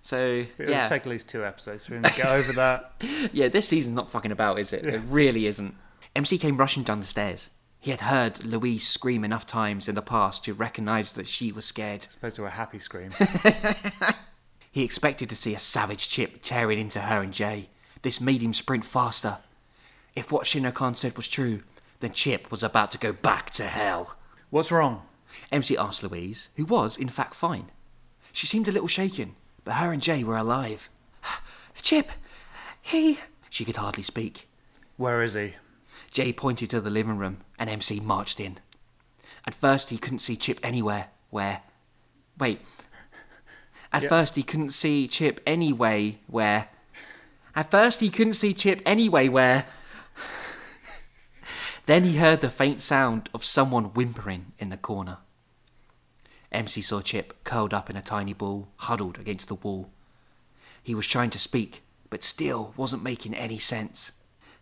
So 0.00 0.44
It'll 0.58 0.70
yeah, 0.70 0.84
take 0.86 1.02
at 1.02 1.06
least 1.06 1.30
two 1.30 1.46
episodes 1.46 1.86
for 1.86 1.94
him 1.94 2.02
to 2.02 2.12
get 2.12 2.26
over 2.26 2.52
that. 2.52 2.92
yeah, 3.32 3.48
this 3.48 3.66
season's 3.66 3.96
not 3.96 4.10
fucking 4.10 4.32
about, 4.32 4.58
is 4.58 4.72
it? 4.72 4.84
It 4.84 5.00
really 5.08 5.46
isn't. 5.46 5.74
MC 6.14 6.36
came 6.36 6.58
rushing 6.58 6.82
down 6.82 7.00
the 7.00 7.06
stairs. 7.06 7.48
He 7.84 7.90
had 7.90 8.00
heard 8.00 8.42
Louise 8.44 8.88
scream 8.88 9.24
enough 9.24 9.46
times 9.46 9.90
in 9.90 9.94
the 9.94 10.00
past 10.00 10.42
to 10.44 10.54
recognise 10.54 11.12
that 11.12 11.28
she 11.28 11.52
was 11.52 11.66
scared. 11.66 12.06
As 12.08 12.14
Opposed 12.14 12.36
to 12.36 12.46
a 12.46 12.50
happy 12.50 12.78
scream. 12.78 13.10
He 14.72 14.82
expected 14.82 15.28
to 15.28 15.36
see 15.36 15.54
a 15.54 15.58
savage 15.58 16.08
Chip 16.08 16.40
tearing 16.42 16.80
into 16.80 16.98
her 16.98 17.20
and 17.20 17.32
Jay. 17.32 17.68
This 18.00 18.22
made 18.22 18.42
him 18.42 18.54
sprint 18.54 18.86
faster. 18.86 19.36
If 20.16 20.32
what 20.32 20.46
Shinra 20.46 20.72
Khan 20.72 20.94
said 20.94 21.14
was 21.14 21.28
true, 21.28 21.60
then 22.00 22.12
Chip 22.12 22.50
was 22.50 22.62
about 22.62 22.90
to 22.92 22.98
go 22.98 23.12
back 23.12 23.50
to 23.50 23.66
hell. 23.66 24.16
What's 24.48 24.72
wrong? 24.72 25.02
MC 25.52 25.76
asked 25.76 26.02
Louise, 26.02 26.48
who 26.56 26.64
was, 26.64 26.96
in 26.96 27.10
fact, 27.10 27.34
fine. 27.34 27.70
She 28.32 28.46
seemed 28.46 28.66
a 28.66 28.72
little 28.72 28.88
shaken, 28.88 29.36
but 29.62 29.74
her 29.74 29.92
and 29.92 30.00
Jay 30.00 30.24
were 30.24 30.38
alive. 30.38 30.88
Chip, 31.82 32.10
he. 32.80 33.20
She 33.50 33.66
could 33.66 33.76
hardly 33.76 34.02
speak. 34.02 34.48
Where 34.96 35.22
is 35.22 35.34
he? 35.34 35.52
Jay 36.14 36.32
pointed 36.32 36.70
to 36.70 36.80
the 36.80 36.90
living 36.90 37.18
room, 37.18 37.38
and 37.58 37.68
MC 37.68 37.98
marched 37.98 38.38
in. 38.38 38.58
At 39.44 39.52
first, 39.52 39.90
he 39.90 39.98
couldn't 39.98 40.20
see 40.20 40.36
Chip 40.36 40.60
anywhere. 40.62 41.08
Where? 41.30 41.62
Wait. 42.38 42.60
At 43.92 44.08
first, 44.08 44.36
he 44.36 44.44
couldn't 44.44 44.70
see 44.70 45.08
Chip 45.08 45.40
anyway. 45.44 46.20
Where? 46.28 46.68
At 47.56 47.68
first, 47.68 47.98
he 47.98 48.10
couldn't 48.10 48.34
see 48.34 48.54
Chip 48.54 48.80
anyway. 48.86 49.26
Where? 49.26 49.66
then 51.86 52.04
he 52.04 52.16
heard 52.16 52.42
the 52.42 52.48
faint 52.48 52.80
sound 52.80 53.28
of 53.34 53.44
someone 53.44 53.86
whimpering 53.86 54.52
in 54.60 54.68
the 54.70 54.76
corner. 54.76 55.18
MC 56.52 56.80
saw 56.80 57.00
Chip 57.00 57.42
curled 57.42 57.74
up 57.74 57.90
in 57.90 57.96
a 57.96 58.02
tiny 58.02 58.34
ball, 58.34 58.68
huddled 58.76 59.18
against 59.18 59.48
the 59.48 59.56
wall. 59.56 59.90
He 60.80 60.94
was 60.94 61.08
trying 61.08 61.30
to 61.30 61.40
speak, 61.40 61.82
but 62.08 62.22
still 62.22 62.72
wasn't 62.76 63.02
making 63.02 63.34
any 63.34 63.58
sense. 63.58 64.12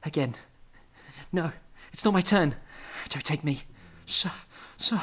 Again. 0.02 0.34
No, 1.32 1.52
it's 1.92 2.04
not 2.04 2.12
my 2.12 2.20
turn. 2.20 2.56
Don't 3.08 3.24
take 3.24 3.42
me. 3.42 3.62
Sir, 4.06 4.30
sir, 4.76 5.00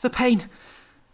the 0.00 0.10
pain. 0.10 0.48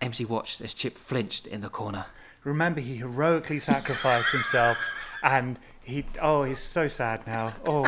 MC 0.00 0.24
watched 0.24 0.60
as 0.60 0.74
Chip 0.74 0.98
flinched 0.98 1.46
in 1.46 1.60
the 1.60 1.68
corner. 1.68 2.06
Remember, 2.42 2.80
he 2.80 2.96
heroically 2.96 3.58
sacrificed 3.58 4.32
himself, 4.32 4.76
and 5.22 5.58
he. 5.82 6.04
Oh, 6.20 6.42
he's 6.42 6.58
so 6.58 6.88
sad 6.88 7.26
now. 7.26 7.54
Oh, 7.64 7.86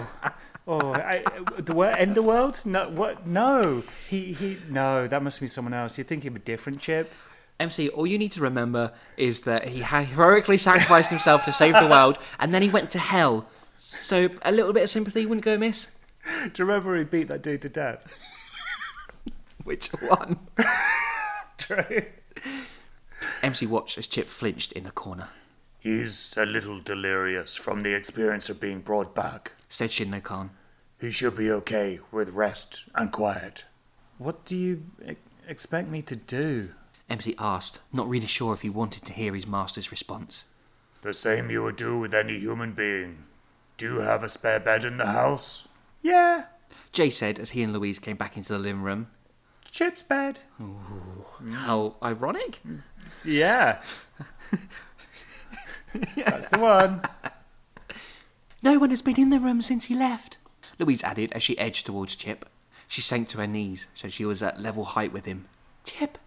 oh, 0.68 0.94
I, 0.94 1.24
the 1.58 1.74
wor- 1.74 1.96
end 1.96 2.14
the 2.14 2.22
world? 2.22 2.62
No, 2.64 2.88
what? 2.88 3.26
No, 3.26 3.82
he 4.08 4.32
he. 4.32 4.58
No, 4.70 5.08
that 5.08 5.22
must 5.22 5.40
be 5.40 5.48
someone 5.48 5.74
else. 5.74 5.98
You're 5.98 6.06
thinking 6.06 6.28
of 6.28 6.36
a 6.36 6.40
different 6.40 6.80
Chip. 6.80 7.12
MC, 7.58 7.88
all 7.88 8.06
you 8.06 8.18
need 8.18 8.32
to 8.32 8.40
remember 8.42 8.92
is 9.16 9.40
that 9.40 9.68
he 9.68 9.80
heroically 9.80 10.58
sacrificed 10.58 11.10
himself 11.10 11.44
to 11.46 11.52
save 11.52 11.74
the 11.74 11.86
world, 11.86 12.18
and 12.38 12.54
then 12.54 12.62
he 12.62 12.70
went 12.70 12.90
to 12.90 12.98
hell. 12.98 13.48
So 13.78 14.28
a 14.42 14.52
little 14.52 14.72
bit 14.72 14.84
of 14.84 14.90
sympathy 14.90 15.26
wouldn't 15.26 15.44
go 15.44 15.54
amiss. 15.54 15.88
Do 16.52 16.62
you 16.62 16.64
remember 16.64 16.96
he 16.96 17.04
beat 17.04 17.28
that 17.28 17.42
dude 17.42 17.62
to 17.62 17.68
death? 17.68 18.12
Which 19.64 19.88
one? 19.88 20.38
True. 21.58 22.04
MC 23.42 23.66
watched 23.66 23.98
as 23.98 24.06
Chip 24.06 24.28
flinched 24.28 24.72
in 24.72 24.84
the 24.84 24.90
corner. 24.90 25.28
He's 25.78 26.36
a 26.36 26.44
little 26.44 26.80
delirious 26.80 27.56
from 27.56 27.82
the 27.82 27.94
experience 27.94 28.48
of 28.50 28.60
being 28.60 28.80
brought 28.80 29.14
back. 29.14 29.52
Said 29.68 29.90
Shinno 29.90 30.22
Khan. 30.22 30.50
He 31.00 31.10
should 31.10 31.36
be 31.36 31.50
okay 31.50 32.00
with 32.10 32.30
rest 32.30 32.84
and 32.94 33.12
quiet. 33.12 33.66
What 34.18 34.44
do 34.44 34.56
you 34.56 34.84
e- 35.06 35.16
expect 35.46 35.88
me 35.88 36.02
to 36.02 36.16
do? 36.16 36.70
MC 37.08 37.34
asked, 37.38 37.80
not 37.92 38.08
really 38.08 38.26
sure 38.26 38.52
if 38.54 38.62
he 38.62 38.70
wanted 38.70 39.04
to 39.04 39.12
hear 39.12 39.34
his 39.34 39.46
master's 39.46 39.90
response. 39.90 40.44
The 41.02 41.14
same 41.14 41.50
you 41.50 41.62
would 41.62 41.76
do 41.76 41.98
with 41.98 42.14
any 42.14 42.38
human 42.38 42.72
being. 42.72 43.24
Do 43.76 43.94
you 43.94 44.00
have 44.00 44.22
a 44.24 44.28
spare 44.28 44.58
bed 44.58 44.84
in 44.84 44.96
the 44.96 45.06
house? 45.06 45.68
Yeah, 46.02 46.44
Jay 46.92 47.10
said 47.10 47.38
as 47.38 47.50
he 47.50 47.62
and 47.62 47.72
Louise 47.72 47.98
came 47.98 48.16
back 48.16 48.36
into 48.36 48.52
the 48.52 48.58
living 48.58 48.82
room. 48.82 49.08
Chip's 49.70 50.02
bed. 50.02 50.40
How 51.52 51.96
ironic. 52.02 52.60
Yeah. 53.24 53.82
That's 56.16 56.48
the 56.48 56.58
one. 56.58 57.02
No 58.62 58.78
one 58.78 58.90
has 58.90 59.02
been 59.02 59.20
in 59.20 59.30
the 59.30 59.38
room 59.38 59.60
since 59.60 59.84
he 59.84 59.94
left. 59.94 60.38
Louise 60.78 61.04
added 61.04 61.32
as 61.32 61.42
she 61.42 61.58
edged 61.58 61.86
towards 61.86 62.16
Chip. 62.16 62.48
She 62.88 63.00
sank 63.00 63.28
to 63.28 63.38
her 63.38 63.46
knees 63.46 63.86
so 63.94 64.08
she 64.08 64.24
was 64.24 64.42
at 64.42 64.60
level 64.60 64.84
height 64.84 65.12
with 65.12 65.26
him. 65.26 65.46
Chip, 65.84 66.18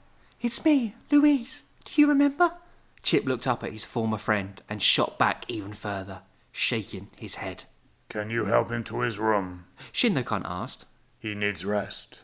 it's 0.41 0.63
me, 0.63 0.95
Louise. 1.10 1.63
Do 1.86 2.01
you 2.01 2.08
remember? 2.08 2.53
Chip 3.01 3.25
looked 3.25 3.47
up 3.47 3.63
at 3.63 3.71
his 3.71 3.86
former 3.86 4.17
friend 4.17 4.62
and 4.69 4.82
shot 4.82 5.17
back 5.17 5.45
even 5.47 5.73
further, 5.73 6.21
shaking 6.51 7.10
his 7.17 7.36
head. 7.36 7.63
Can 8.09 8.31
you 8.31 8.45
help 8.45 8.71
him 8.71 8.83
to 8.85 9.01
his 9.01 9.19
room? 9.19 9.65
Shinno-kan 9.93 10.41
asked. 10.43 10.85
He 11.19 11.35
needs 11.35 11.63
rest. 11.63 12.23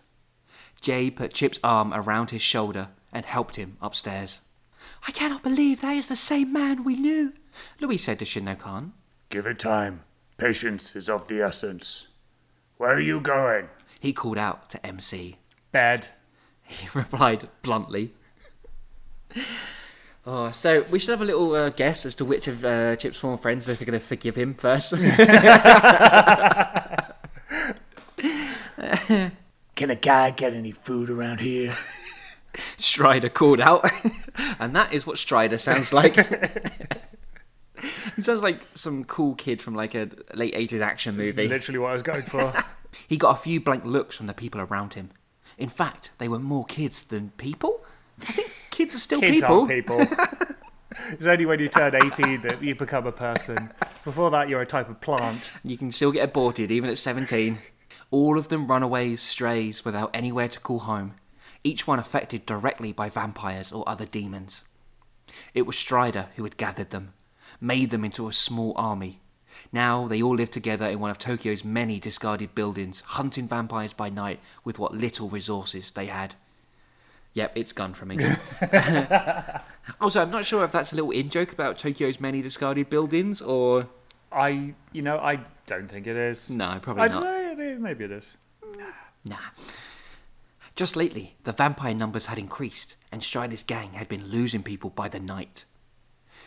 Jay 0.82 1.12
put 1.12 1.34
Chip's 1.34 1.60
arm 1.64 1.94
around 1.94 2.32
his 2.32 2.42
shoulder 2.42 2.90
and 3.14 3.26
helped 3.26 3.56
him 3.56 3.78
upstairs. 3.82 4.42
I 5.08 5.12
cannot 5.12 5.44
believe 5.44 5.82
that 5.82 5.96
is 5.96 6.08
the 6.08 6.16
same 6.16 6.52
man 6.52 6.84
we 6.84 6.96
knew, 6.96 7.34
Louis 7.80 7.98
said 7.98 8.20
to 8.20 8.26
Shinno-kan. 8.26 8.94
Give 9.30 9.46
it 9.46 9.60
time. 9.60 10.02
Patience 10.38 10.96
is 10.96 11.10
of 11.10 11.28
the 11.28 11.42
essence. 11.42 12.08
Where 12.78 12.96
are 12.96 13.00
you 13.00 13.20
going? 13.20 13.70
He 14.00 14.12
called 14.12 14.38
out 14.38 14.70
to 14.72 14.86
MC. 14.86 15.38
Bed. 15.72 16.08
He 16.64 16.88
replied 16.94 17.48
bluntly. 17.62 18.14
Oh, 20.28 20.50
so 20.50 20.82
we 20.90 20.98
should 20.98 21.12
have 21.12 21.22
a 21.22 21.26
little 21.26 21.54
uh, 21.54 21.70
guess 21.70 22.04
as 22.06 22.16
to 22.16 22.26
which 22.26 22.48
of 22.48 22.66
uh, 22.66 22.96
Chip's 22.96 23.20
former 23.20 23.38
friends 23.38 23.70
if 23.70 23.80
we're 23.80 23.86
going 23.86 24.00
to 24.00 24.06
forgive 24.06 24.36
him 24.36 24.56
first. 24.56 24.92
Can 29.76 29.92
a 29.92 29.96
guy 29.96 30.32
get 30.32 30.54
any 30.54 30.72
food 30.72 31.12
around 31.12 31.42
here? 31.42 31.76
Strider 32.78 33.30
called 33.30 33.60
out, 33.60 33.86
and 34.60 34.76
that 34.76 34.94
is 34.94 35.06
what 35.06 35.20
Strider 35.20 35.60
sounds 35.60 35.94
like. 35.94 36.16
he 38.16 38.22
sounds 38.22 38.42
like 38.42 38.66
some 38.74 39.04
cool 39.04 39.36
kid 39.36 39.62
from 39.62 39.76
like 39.76 39.94
a 39.94 40.10
late 40.34 40.56
eighties 40.56 40.82
action 40.82 41.18
movie. 41.18 41.48
Literally 41.48 41.78
what 41.78 41.90
I 41.90 41.94
was 41.94 42.02
going 42.02 42.24
for. 42.24 42.52
He 43.08 43.18
got 43.18 43.38
a 43.38 43.40
few 43.40 43.60
blank 43.60 43.86
looks 43.86 44.16
from 44.16 44.28
the 44.28 44.34
people 44.34 44.62
around 44.62 44.94
him. 44.94 45.12
In 45.58 45.68
fact, 45.70 46.12
they 46.18 46.30
were 46.30 46.40
more 46.40 46.66
kids 46.66 47.04
than 47.04 47.32
people. 47.38 47.84
I 48.22 48.26
think 48.26 48.55
kids 48.76 48.94
are 48.94 49.00
still 49.00 49.22
Kids 49.22 49.42
people. 49.42 49.68
people. 49.68 50.00
it's 51.12 51.26
only 51.26 51.46
when 51.46 51.60
you 51.60 51.70
turn 51.70 51.96
18 51.96 52.42
that 52.42 52.62
you 52.62 52.76
become 52.76 53.08
a 53.08 53.12
person. 53.12 53.72
Before 54.04 54.30
that, 54.32 54.50
you're 54.50 54.62
a 54.62 54.66
type 54.66 54.90
of 54.90 55.00
plant. 55.00 55.54
You 55.64 55.78
can 55.78 55.92
still 55.92 56.12
get 56.12 56.26
aborted 56.26 56.72
even 56.72 56.90
at 56.90 56.98
17. 56.98 57.58
All 58.12 58.38
of 58.38 58.50
them 58.50 58.68
runaways, 58.68 59.22
strays, 59.22 59.86
without 59.86 60.12
anywhere 60.14 60.50
to 60.50 60.60
call 60.60 60.80
home. 60.80 61.16
Each 61.64 61.88
one 61.88 62.00
affected 62.00 62.46
directly 62.46 62.92
by 62.92 63.10
vampires 63.10 63.72
or 63.72 63.88
other 63.88 64.06
demons. 64.06 64.64
It 65.54 65.66
was 65.66 65.78
Strider 65.78 66.28
who 66.36 66.44
had 66.44 66.58
gathered 66.58 66.92
them, 66.92 67.14
made 67.62 67.92
them 67.92 68.04
into 68.04 68.28
a 68.28 68.34
small 68.34 68.74
army. 68.76 69.22
Now 69.72 70.06
they 70.08 70.22
all 70.22 70.36
lived 70.36 70.54
together 70.54 70.86
in 70.88 71.00
one 71.00 71.12
of 71.12 71.18
Tokyo's 71.18 71.64
many 71.64 72.00
discarded 72.00 72.54
buildings, 72.54 73.02
hunting 73.06 73.48
vampires 73.48 73.94
by 73.94 74.10
night 74.10 74.42
with 74.66 74.80
what 74.80 74.94
little 74.94 75.30
resources 75.30 75.92
they 75.92 76.08
had. 76.08 76.36
Yep, 77.36 77.52
it's 77.56 77.74
gone 77.74 77.94
from 77.94 78.08
me. 78.10 78.18
also, 80.02 80.22
I'm 80.22 80.32
not 80.32 80.46
sure 80.46 80.64
if 80.64 80.72
that's 80.72 80.94
a 80.94 80.96
little 80.96 81.12
in 81.12 81.30
joke 81.30 81.52
about 81.52 81.78
Tokyo's 81.78 82.20
many 82.20 82.42
discarded 82.42 82.90
buildings 82.90 83.42
or. 83.42 83.88
I, 84.32 84.74
you 84.94 85.02
know, 85.02 85.18
I 85.18 85.40
don't 85.68 85.88
think 85.88 86.08
it 86.08 86.16
is. 86.16 86.50
No, 86.50 86.80
probably 86.82 87.04
I 87.04 87.08
not. 87.08 87.24
don't 87.24 87.58
know. 87.60 87.78
Maybe 87.80 88.06
it 88.06 88.12
is. 88.12 88.38
Nah. 89.26 89.36
Just 90.76 90.96
lately, 90.96 91.36
the 91.44 91.52
vampire 91.52 91.94
numbers 91.94 92.26
had 92.26 92.38
increased, 92.38 92.96
and 93.12 93.24
Strider's 93.24 93.64
gang 93.64 93.94
had 93.94 94.08
been 94.08 94.28
losing 94.28 94.64
people 94.64 94.90
by 94.90 95.08
the 95.08 95.20
night. 95.20 95.66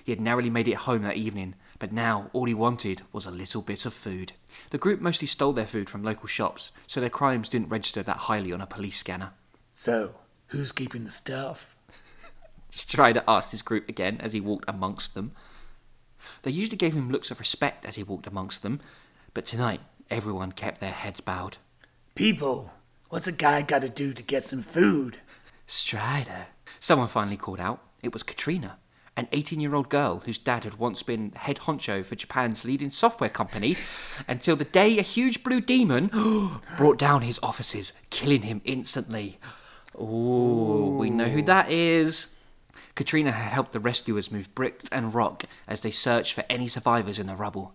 He 0.04 0.12
had 0.12 0.20
narrowly 0.20 0.50
made 0.50 0.68
it 0.68 0.74
home 0.74 1.02
that 1.02 1.16
evening, 1.16 1.54
but 1.78 1.92
now 1.92 2.30
all 2.32 2.44
he 2.46 2.54
wanted 2.54 3.02
was 3.12 3.26
a 3.26 3.30
little 3.30 3.62
bit 3.62 3.84
of 3.84 3.92
food. 3.92 4.32
The 4.70 4.78
group 4.78 5.00
mostly 5.00 5.26
stole 5.26 5.52
their 5.52 5.66
food 5.66 5.90
from 5.90 6.02
local 6.02 6.28
shops, 6.28 6.72
so 6.86 7.00
their 7.00 7.10
crimes 7.10 7.48
didn't 7.48 7.68
register 7.68 8.02
that 8.02 8.16
highly 8.16 8.52
on 8.52 8.60
a 8.60 8.66
police 8.66 8.96
scanner. 8.96 9.32
So, 9.72 10.14
who's 10.48 10.72
keeping 10.72 11.04
the 11.04 11.10
stuff? 11.10 11.76
Strider 12.70 13.22
asked 13.26 13.50
his 13.50 13.62
group 13.62 13.88
again 13.88 14.18
as 14.20 14.32
he 14.32 14.40
walked 14.40 14.68
amongst 14.68 15.14
them. 15.14 15.32
They 16.42 16.50
usually 16.50 16.76
gave 16.76 16.94
him 16.94 17.10
looks 17.10 17.30
of 17.30 17.38
respect 17.38 17.84
as 17.84 17.96
he 17.96 18.02
walked 18.02 18.26
amongst 18.26 18.62
them, 18.62 18.80
but 19.34 19.46
tonight 19.46 19.80
everyone 20.10 20.52
kept 20.52 20.80
their 20.80 20.92
heads 20.92 21.20
bowed. 21.20 21.58
People, 22.14 22.72
what's 23.08 23.28
a 23.28 23.32
guy 23.32 23.62
got 23.62 23.82
to 23.82 23.88
do 23.88 24.12
to 24.12 24.22
get 24.22 24.44
some 24.44 24.62
food? 24.62 25.18
Strider. 25.66 26.46
Someone 26.80 27.08
finally 27.08 27.36
called 27.36 27.60
out. 27.60 27.82
It 28.02 28.12
was 28.12 28.22
Katrina, 28.22 28.78
an 29.16 29.28
18 29.32 29.60
year 29.60 29.74
old 29.74 29.88
girl 29.88 30.20
whose 30.24 30.38
dad 30.38 30.64
had 30.64 30.78
once 30.78 31.02
been 31.02 31.32
head 31.32 31.58
honcho 31.58 32.04
for 32.04 32.14
Japan's 32.14 32.64
leading 32.64 32.90
software 32.90 33.30
company 33.30 33.76
until 34.28 34.56
the 34.56 34.64
day 34.64 34.98
a 34.98 35.02
huge 35.02 35.42
blue 35.42 35.60
demon 35.60 36.06
brought 36.76 36.98
down 36.98 37.22
his 37.22 37.40
offices, 37.42 37.92
killing 38.10 38.42
him 38.42 38.60
instantly. 38.64 39.38
Ooh, 39.96 40.96
we 40.98 41.10
know 41.10 41.26
who 41.26 41.42
that 41.42 41.70
is. 41.70 42.28
Katrina 42.94 43.30
had 43.30 43.52
helped 43.52 43.72
the 43.72 43.80
rescuers 43.80 44.32
move 44.32 44.54
bricks 44.54 44.84
and 44.90 45.14
rock 45.14 45.44
as 45.66 45.80
they 45.82 45.90
searched 45.90 46.32
for 46.32 46.44
any 46.50 46.68
survivors 46.68 47.18
in 47.18 47.26
the 47.26 47.36
rubble. 47.36 47.74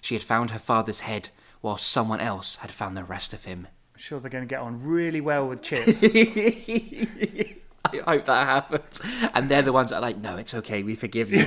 She 0.00 0.14
had 0.14 0.22
found 0.22 0.50
her 0.50 0.58
father's 0.58 1.00
head, 1.00 1.30
while 1.60 1.76
someone 1.76 2.20
else 2.20 2.56
had 2.56 2.70
found 2.70 2.96
the 2.96 3.04
rest 3.04 3.32
of 3.32 3.44
him. 3.44 3.68
I'm 3.94 3.98
sure 3.98 4.20
they're 4.20 4.30
going 4.30 4.44
to 4.44 4.48
get 4.48 4.60
on 4.60 4.82
really 4.82 5.20
well 5.20 5.46
with 5.48 5.62
Chip. 5.62 5.86
I 7.84 7.96
hope 8.06 8.24
that 8.26 8.46
happens. 8.46 9.00
And 9.34 9.48
they're 9.48 9.62
the 9.62 9.72
ones 9.72 9.90
that 9.90 9.96
are 9.96 10.02
like, 10.02 10.18
no, 10.18 10.36
it's 10.36 10.54
okay, 10.54 10.82
we 10.82 10.94
forgive 10.94 11.32
you. 11.32 11.44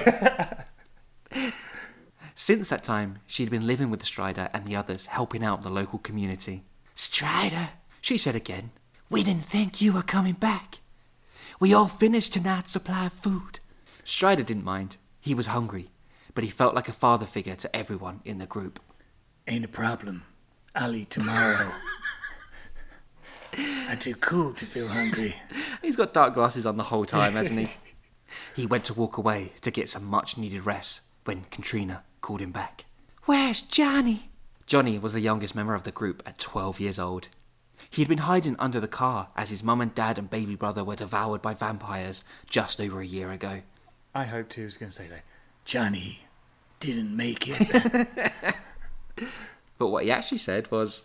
Since 2.35 2.69
that 2.69 2.83
time, 2.83 3.19
she'd 3.27 3.51
been 3.51 3.67
living 3.67 3.89
with 3.89 4.03
Strider 4.03 4.49
and 4.53 4.65
the 4.65 4.75
others, 4.75 5.05
helping 5.05 5.43
out 5.43 5.61
the 5.61 5.69
local 5.69 5.99
community. 5.99 6.63
Strider, 6.95 7.69
she 8.01 8.17
said 8.17 8.35
again, 8.35 8.71
we 9.13 9.23
didn't 9.23 9.45
think 9.45 9.79
you 9.79 9.93
were 9.93 10.01
coming 10.01 10.33
back. 10.33 10.79
We 11.59 11.71
all 11.73 11.87
finished 11.87 12.33
tonight's 12.33 12.71
supply 12.71 13.05
of 13.05 13.13
food. 13.13 13.59
Strider 14.03 14.41
didn't 14.41 14.65
mind. 14.65 14.97
He 15.21 15.35
was 15.35 15.47
hungry, 15.47 15.89
but 16.33 16.43
he 16.43 16.49
felt 16.49 16.73
like 16.73 16.89
a 16.89 16.93
father 16.93 17.27
figure 17.27 17.55
to 17.55 17.75
everyone 17.75 18.21
in 18.25 18.39
the 18.39 18.47
group. 18.47 18.79
Ain't 19.47 19.65
a 19.65 19.67
problem. 19.67 20.23
I'll 20.73 20.95
eat 20.95 21.11
tomorrow. 21.11 21.71
I'm 23.87 23.99
too 23.99 24.15
cool 24.15 24.51
to 24.53 24.65
feel 24.65 24.87
hungry. 24.87 25.35
He's 25.83 25.95
got 25.95 26.13
dark 26.13 26.33
glasses 26.33 26.65
on 26.65 26.77
the 26.77 26.83
whole 26.83 27.05
time, 27.05 27.33
hasn't 27.33 27.59
he? 27.59 27.69
he 28.55 28.65
went 28.65 28.85
to 28.85 28.95
walk 28.95 29.17
away 29.17 29.51
to 29.61 29.69
get 29.69 29.89
some 29.89 30.05
much 30.05 30.39
needed 30.39 30.65
rest 30.65 31.01
when 31.25 31.45
Katrina 31.51 32.01
called 32.21 32.41
him 32.41 32.51
back. 32.51 32.85
Where's 33.25 33.61
Johnny? 33.61 34.31
Johnny 34.65 34.97
was 34.97 35.13
the 35.13 35.21
youngest 35.21 35.53
member 35.53 35.75
of 35.75 35.83
the 35.83 35.91
group 35.91 36.23
at 36.25 36.39
12 36.39 36.79
years 36.79 36.97
old. 36.97 37.29
He 37.93 38.01
had 38.01 38.09
been 38.09 38.17
hiding 38.17 38.55
under 38.57 38.79
the 38.79 38.87
car 38.87 39.27
as 39.37 39.51
his 39.51 39.63
mum 39.63 39.79
and 39.79 39.93
dad 39.93 40.17
and 40.17 40.27
baby 40.27 40.55
brother 40.55 40.83
were 40.83 40.95
devoured 40.95 41.43
by 41.43 41.53
vampires 41.53 42.23
just 42.49 42.81
over 42.81 42.99
a 43.01 43.05
year 43.05 43.31
ago. 43.31 43.59
I 44.15 44.23
hoped 44.25 44.55
he 44.55 44.63
was 44.63 44.77
going 44.77 44.89
to 44.89 44.95
say 44.95 45.05
that. 45.09 45.21
Johnny, 45.63 46.21
didn't 46.79 47.15
make 47.15 47.45
it. 47.47 48.55
But 49.77 49.87
what 49.89 50.05
he 50.05 50.11
actually 50.11 50.37
said 50.39 50.71
was, 50.71 51.03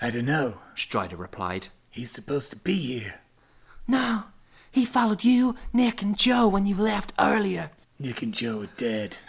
I 0.00 0.10
don't 0.10 0.24
know. 0.26 0.58
Strider 0.74 1.16
replied, 1.16 1.68
He's 1.90 2.10
supposed 2.10 2.50
to 2.50 2.56
be 2.56 2.76
here. 2.76 3.14
No, 3.88 4.24
he 4.70 4.84
followed 4.84 5.24
you, 5.24 5.56
Nick, 5.72 6.00
and 6.02 6.16
Joe 6.16 6.46
when 6.48 6.64
you 6.64 6.74
left 6.76 7.12
earlier. 7.18 7.70
Nick 7.98 8.22
and 8.22 8.32
Joe 8.32 8.62
are 8.62 8.68
dead. 8.76 9.18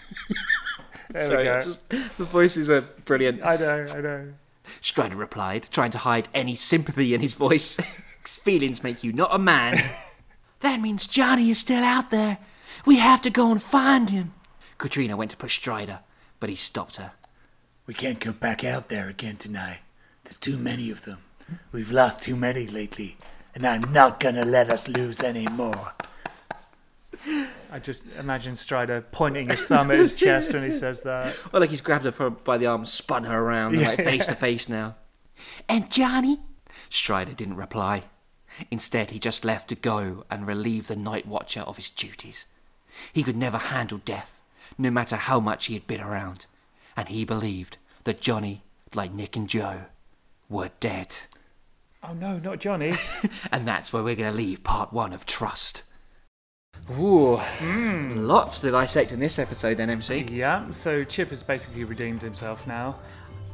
There 1.10 1.22
Sorry, 1.22 1.38
we 1.40 1.44
go. 1.44 1.62
just- 1.62 1.90
the 1.90 2.26
voices 2.26 2.70
are 2.70 2.82
brilliant. 2.82 3.44
I 3.44 3.58
know, 3.58 3.88
I 3.94 4.02
know. 4.02 4.34
Strider 4.82 5.16
replied, 5.16 5.68
trying 5.72 5.92
to 5.92 5.98
hide 5.98 6.30
any 6.34 6.56
sympathy 6.56 7.14
in 7.14 7.22
his 7.22 7.34
voice. 7.34 7.78
His 8.24 8.38
feelings 8.38 8.84
make 8.84 9.04
you 9.04 9.12
not 9.12 9.36
a 9.36 9.38
man. 9.38 9.76
that 10.62 10.80
means 10.80 11.08
Johnny 11.08 11.50
is 11.50 11.58
still 11.58 11.84
out 11.84 12.10
there. 12.10 12.38
We 12.86 12.96
have 12.96 13.22
to 13.24 13.30
go 13.30 13.52
and 13.52 13.62
find 13.62 14.10
him. 14.10 14.34
Katrina 14.78 15.18
went 15.18 15.32
to 15.32 15.38
push 15.38 15.58
Strider, 15.58 16.00
but 16.40 16.50
he 16.50 16.56
stopped 16.56 16.96
her. 16.96 17.12
We 17.86 17.94
can't 17.94 18.22
go 18.22 18.32
back 18.32 18.64
out 18.64 18.88
there 18.88 19.10
again 19.10 19.36
tonight. 19.36 19.80
There's 20.24 20.38
too 20.38 20.58
many 20.58 20.90
of 20.90 21.04
them. 21.04 21.18
We've 21.74 21.92
lost 21.92 22.24
too 22.24 22.38
many 22.38 22.66
lately, 22.66 23.18
and 23.54 23.68
I'm 23.68 23.92
not 23.92 24.22
gonna 24.22 24.46
let 24.46 24.70
us 24.70 24.88
lose 24.88 25.22
any 25.22 25.48
more. 25.48 25.94
I 27.74 27.80
just 27.80 28.04
imagine 28.20 28.56
Strider 28.56 29.04
pointing 29.12 29.50
his 29.50 29.66
thumb 29.66 29.90
at 29.90 29.98
his 29.98 30.14
chest 30.24 30.54
when 30.54 30.64
he 30.64 30.70
says 30.70 31.02
that. 31.02 31.36
Well, 31.52 31.60
like 31.60 31.72
he's 31.72 31.82
grabbed 31.82 32.06
her 32.06 32.30
by 32.30 32.60
the 32.60 32.68
arm, 32.68 32.86
spun 32.86 33.24
her 33.24 33.40
around, 33.40 33.74
they're 33.74 33.98
like 33.98 34.06
face 34.06 34.28
to 34.28 34.36
face 34.36 34.70
now. 34.70 34.94
And 35.68 35.90
Johnny? 35.90 36.40
Strider 36.92 37.34
didn't 37.34 37.56
reply. 37.56 38.04
Instead, 38.70 39.10
he 39.10 39.18
just 39.18 39.44
left 39.44 39.70
to 39.70 39.76
go 39.76 40.24
and 40.30 40.46
relieve 40.46 40.86
the 40.86 40.96
night 40.96 41.26
watcher 41.26 41.62
of 41.62 41.78
his 41.78 41.90
duties. 41.90 42.46
He 43.12 43.24
could 43.24 43.36
never 43.36 43.58
handle 43.58 43.98
death, 44.06 44.44
no 44.78 44.92
matter 44.92 45.16
how 45.16 45.40
much 45.40 45.66
he 45.66 45.74
had 45.74 45.88
been 45.88 46.02
around. 46.02 46.46
And 46.96 47.10
he 47.10 47.26
believed 47.26 47.78
that 48.04 48.22
Johnny, 48.22 48.62
like 48.94 49.12
Nick 49.12 49.36
and 49.36 49.50
Joe, 49.50 49.86
were 50.48 50.70
dead. 50.80 51.18
Oh 52.04 52.14
no, 52.14 52.38
not 52.38 52.60
Johnny. 52.60 52.94
And 53.52 53.68
that's 53.68 53.92
where 53.92 54.04
we're 54.04 54.16
going 54.16 54.32
to 54.32 54.38
leave 54.38 54.64
part 54.64 54.94
one 54.94 55.12
of 55.12 55.26
Trust. 55.26 55.82
Ooh, 57.00 57.40
lots 58.16 58.60
to 58.60 58.72
dissect 58.72 59.12
in 59.14 59.20
this 59.20 59.40
episode, 59.40 59.78
then, 59.78 59.90
MC. 59.90 60.26
yeah, 60.30 60.70
so 60.72 61.04
Chip 61.04 61.30
has 61.30 61.42
basically 61.42 61.86
redeemed 61.86 62.22
himself 62.22 62.68
now. 62.68 63.00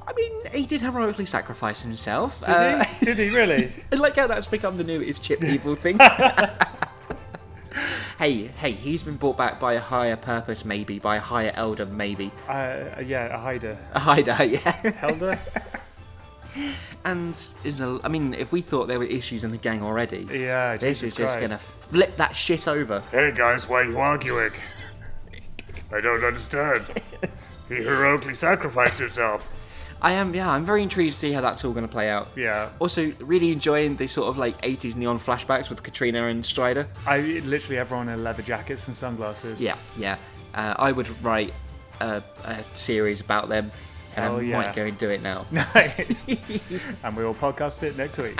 I 0.07 0.13
mean, 0.13 0.31
he 0.51 0.65
did 0.65 0.81
heroically 0.81 1.25
sacrifice 1.25 1.83
himself. 1.83 2.39
Did 2.39 2.49
Uh, 2.49 2.83
he? 2.83 3.05
Did 3.05 3.17
he 3.19 3.29
really? 3.29 3.71
I 3.91 3.95
like 3.97 4.15
how 4.15 4.25
that's 4.25 4.47
become 4.47 4.77
the 4.77 4.83
new 4.83 4.99
is 5.01 5.19
chip 5.19 5.43
evil 5.43 5.75
thing. 5.75 5.99
hey, 8.17 8.47
hey, 8.47 8.71
he's 8.71 9.03
been 9.03 9.17
brought 9.17 9.37
back 9.37 9.59
by 9.59 9.73
a 9.73 9.79
higher 9.79 10.15
purpose, 10.15 10.65
maybe, 10.65 10.97
by 10.97 11.17
a 11.17 11.21
higher 11.21 11.51
elder, 11.53 11.85
maybe. 11.85 12.31
Uh, 12.47 12.85
yeah, 13.05 13.35
a 13.35 13.37
hider. 13.37 13.77
A 13.93 13.99
hider, 13.99 14.35
yeah. 14.43 14.93
Elder? 15.01 15.37
And, 17.05 17.35
I 18.03 18.07
mean, 18.07 18.33
if 18.33 18.51
we 18.51 18.61
thought 18.61 18.87
there 18.87 18.99
were 18.99 19.05
issues 19.05 19.43
in 19.43 19.51
the 19.51 19.57
gang 19.57 19.83
already, 19.83 20.27
Yeah, 20.31 20.75
this 20.77 20.99
Jesus 20.99 21.03
is 21.11 21.15
just 21.17 21.37
Christ. 21.37 21.49
gonna 21.51 21.59
flip 21.89 22.17
that 22.17 22.35
shit 22.35 22.67
over. 22.67 23.01
Hey 23.11 23.31
guys, 23.35 23.67
why 23.67 23.81
are 23.81 23.85
you 23.85 23.99
arguing? 23.99 24.51
I 25.91 26.01
don't 26.01 26.23
understand. 26.23 26.85
He 27.67 27.75
heroically 27.75 28.33
sacrificed 28.35 28.99
himself. 28.99 29.51
I 30.01 30.13
am, 30.13 30.33
yeah, 30.33 30.49
I'm 30.49 30.65
very 30.65 30.81
intrigued 30.81 31.11
to 31.13 31.19
see 31.19 31.31
how 31.33 31.41
that's 31.41 31.65
all 31.65 31.73
gonna 31.73 31.87
play 31.87 32.09
out. 32.09 32.29
Yeah. 32.35 32.69
Also, 32.79 33.11
really 33.19 33.51
enjoying 33.51 33.95
the 33.97 34.07
sort 34.07 34.29
of 34.29 34.37
like 34.37 34.59
80s 34.61 34.95
neon 34.95 35.19
flashbacks 35.19 35.69
with 35.69 35.83
Katrina 35.83 36.27
and 36.27 36.45
Strider. 36.45 36.87
I 37.05 37.19
literally 37.19 37.77
everyone 37.77 38.07
in 38.09 38.23
leather 38.23 38.41
jackets 38.43 38.87
and 38.87 38.95
sunglasses. 38.95 39.61
Yeah, 39.61 39.75
yeah. 39.97 40.17
Uh, 40.55 40.73
I 40.79 40.91
would 40.93 41.09
write 41.23 41.53
a, 41.99 42.23
a 42.45 42.63
series 42.75 43.19
about 43.19 43.49
them, 43.49 43.71
and 44.19 44.25
Hell 44.25 44.35
I 44.35 44.37
oh, 44.37 44.41
yeah. 44.41 44.57
might 44.61 44.75
go 44.75 44.85
and 44.85 44.97
do 44.97 45.09
it 45.09 45.21
now. 45.21 45.45
Nice. 45.51 46.25
and 47.03 47.15
we 47.15 47.23
will 47.23 47.35
podcast 47.35 47.83
it 47.83 47.97
next 47.97 48.17
week, 48.17 48.39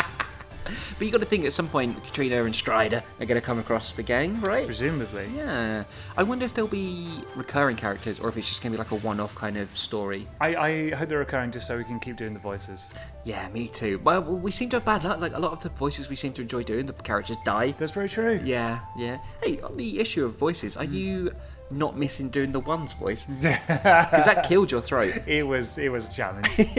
But 0.98 1.06
you 1.06 1.12
got 1.12 1.20
to 1.20 1.26
think 1.26 1.46
at 1.46 1.54
some 1.54 1.68
point 1.68 2.02
Katrina 2.04 2.44
and 2.44 2.56
Strider 2.56 3.02
are 3.20 3.26
going 3.26 3.40
to 3.40 3.46
come 3.46 3.60
across 3.60 3.94
the 3.94 4.04
gang, 4.04 4.40
right? 4.42 4.66
presumably. 4.66 5.28
Yeah. 5.36 5.84
I 6.18 6.24
wonder 6.24 6.46
if 6.46 6.54
there'll 6.54 6.70
be 6.70 7.10
recurring 7.36 7.76
characters 7.76 8.20
or 8.20 8.30
if 8.30 8.38
it's 8.38 8.48
just 8.48 8.62
going 8.62 8.72
to 8.72 8.78
be 8.78 8.84
like 8.84 8.92
a 8.92 9.06
one-off 9.06 9.36
kind 9.36 9.58
of 9.58 9.76
story. 9.78 10.28
I, 10.42 10.56
I 10.56 10.90
hope 10.92 11.10
they're 11.10 11.20
recurring 11.20 11.52
just 11.52 11.68
so 11.68 11.78
we 11.78 11.84
can 11.84 12.00
keep 12.00 12.18
doing 12.18 12.34
the 12.34 12.40
voices. 12.40 12.94
Yeah, 13.24 13.48
me 13.50 13.68
too. 13.68 14.00
Well, 14.04 14.22
we 14.22 14.52
seem 14.52 14.70
to 14.70 14.78
have 14.78 14.86
bad 14.86 15.04
luck. 15.04 15.20
Like 15.20 15.36
a 15.36 15.40
lot 15.40 15.52
of 15.52 15.62
the 15.62 15.70
voices 15.70 16.10
we 16.10 16.16
seem 16.16 16.34
to 16.34 16.42
enjoy 16.42 16.64
doing, 16.64 16.86
the 16.86 16.94
characters 16.94 17.38
die. 17.46 17.72
That's 17.78 17.92
very 17.92 18.10
true. 18.10 18.40
Yeah, 18.44 18.80
yeah. 18.98 19.20
Hey, 19.44 19.60
on 19.62 19.78
the 19.78 20.00
issue 20.00 20.26
of 20.26 20.38
voices, 20.38 20.78
are 20.78 20.86
mm. 20.86 20.94
you 20.94 21.32
not 21.72 21.98
missing 21.98 22.30
doing 22.30 22.52
the 22.52 22.60
one's 22.60 22.94
voice? 22.94 23.26
Because 23.40 24.26
that 24.26 24.46
killed 24.48 24.72
your 24.72 24.82
throat. 24.82 25.14
It 25.28 25.44
was 25.46 25.78
it 25.78 25.92
was 25.92 26.10
a 26.10 26.14
challenge. 26.14 26.50